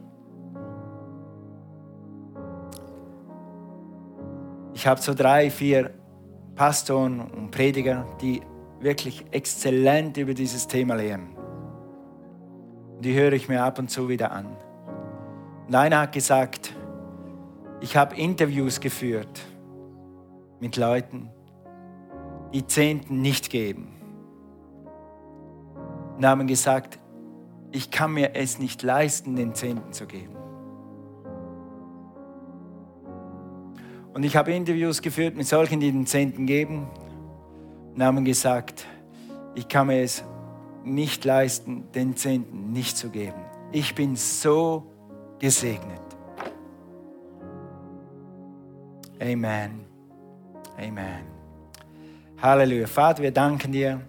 [4.72, 5.90] Ich habe so drei, vier
[6.54, 8.40] Pastoren und Prediger, die
[8.80, 11.36] wirklich exzellent über dieses Thema lehren.
[13.00, 14.56] Die höre ich mir ab und zu wieder an.
[15.70, 16.74] Und einer hat gesagt,
[17.80, 19.40] ich habe Interviews geführt
[20.58, 21.30] mit Leuten,
[22.52, 23.86] die Zehnten nicht geben.
[26.16, 26.98] Und haben gesagt,
[27.70, 30.34] ich kann mir es nicht leisten, den Zehnten zu geben.
[34.12, 36.86] Und Und ich habe Interviews geführt mit solchen, die den Zehnten geben
[37.94, 38.84] und haben gesagt,
[39.54, 40.24] ich kann mir es
[40.84, 43.40] nicht leisten, den Zehnten nicht zu geben.
[43.72, 44.84] Ich bin so
[45.40, 46.00] gesegnet.
[49.20, 49.84] Amen.
[50.78, 51.24] Amen.
[52.40, 52.86] Halleluja.
[52.86, 54.00] Vater, wir danken dir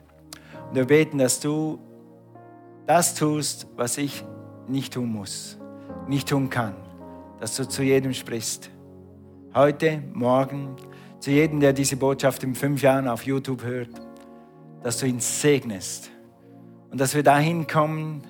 [0.70, 1.80] und wir beten, dass du
[2.86, 4.24] das tust, was ich
[4.68, 5.58] nicht tun muss,
[6.08, 6.76] nicht tun kann.
[7.40, 8.70] Dass du zu jedem sprichst.
[9.54, 10.76] Heute, morgen,
[11.20, 13.90] zu jedem, der diese Botschaft in fünf Jahren auf YouTube hört,
[14.84, 16.10] dass du ihn segnest.
[16.90, 18.22] Und dass wir dahin kommen,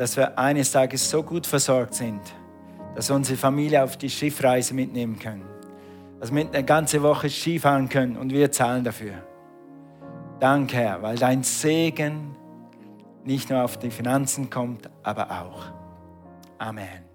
[0.00, 2.22] dass wir eines Tages so gut versorgt sind,
[2.94, 5.44] dass wir unsere Familie auf die Schiffreise mitnehmen können.
[6.18, 9.12] Dass wir eine ganze Woche Skifahren können und wir zahlen dafür.
[10.38, 12.34] Danke, Herr, weil dein Segen
[13.24, 15.64] nicht nur auf die Finanzen kommt, aber auch.
[16.56, 17.09] Amen.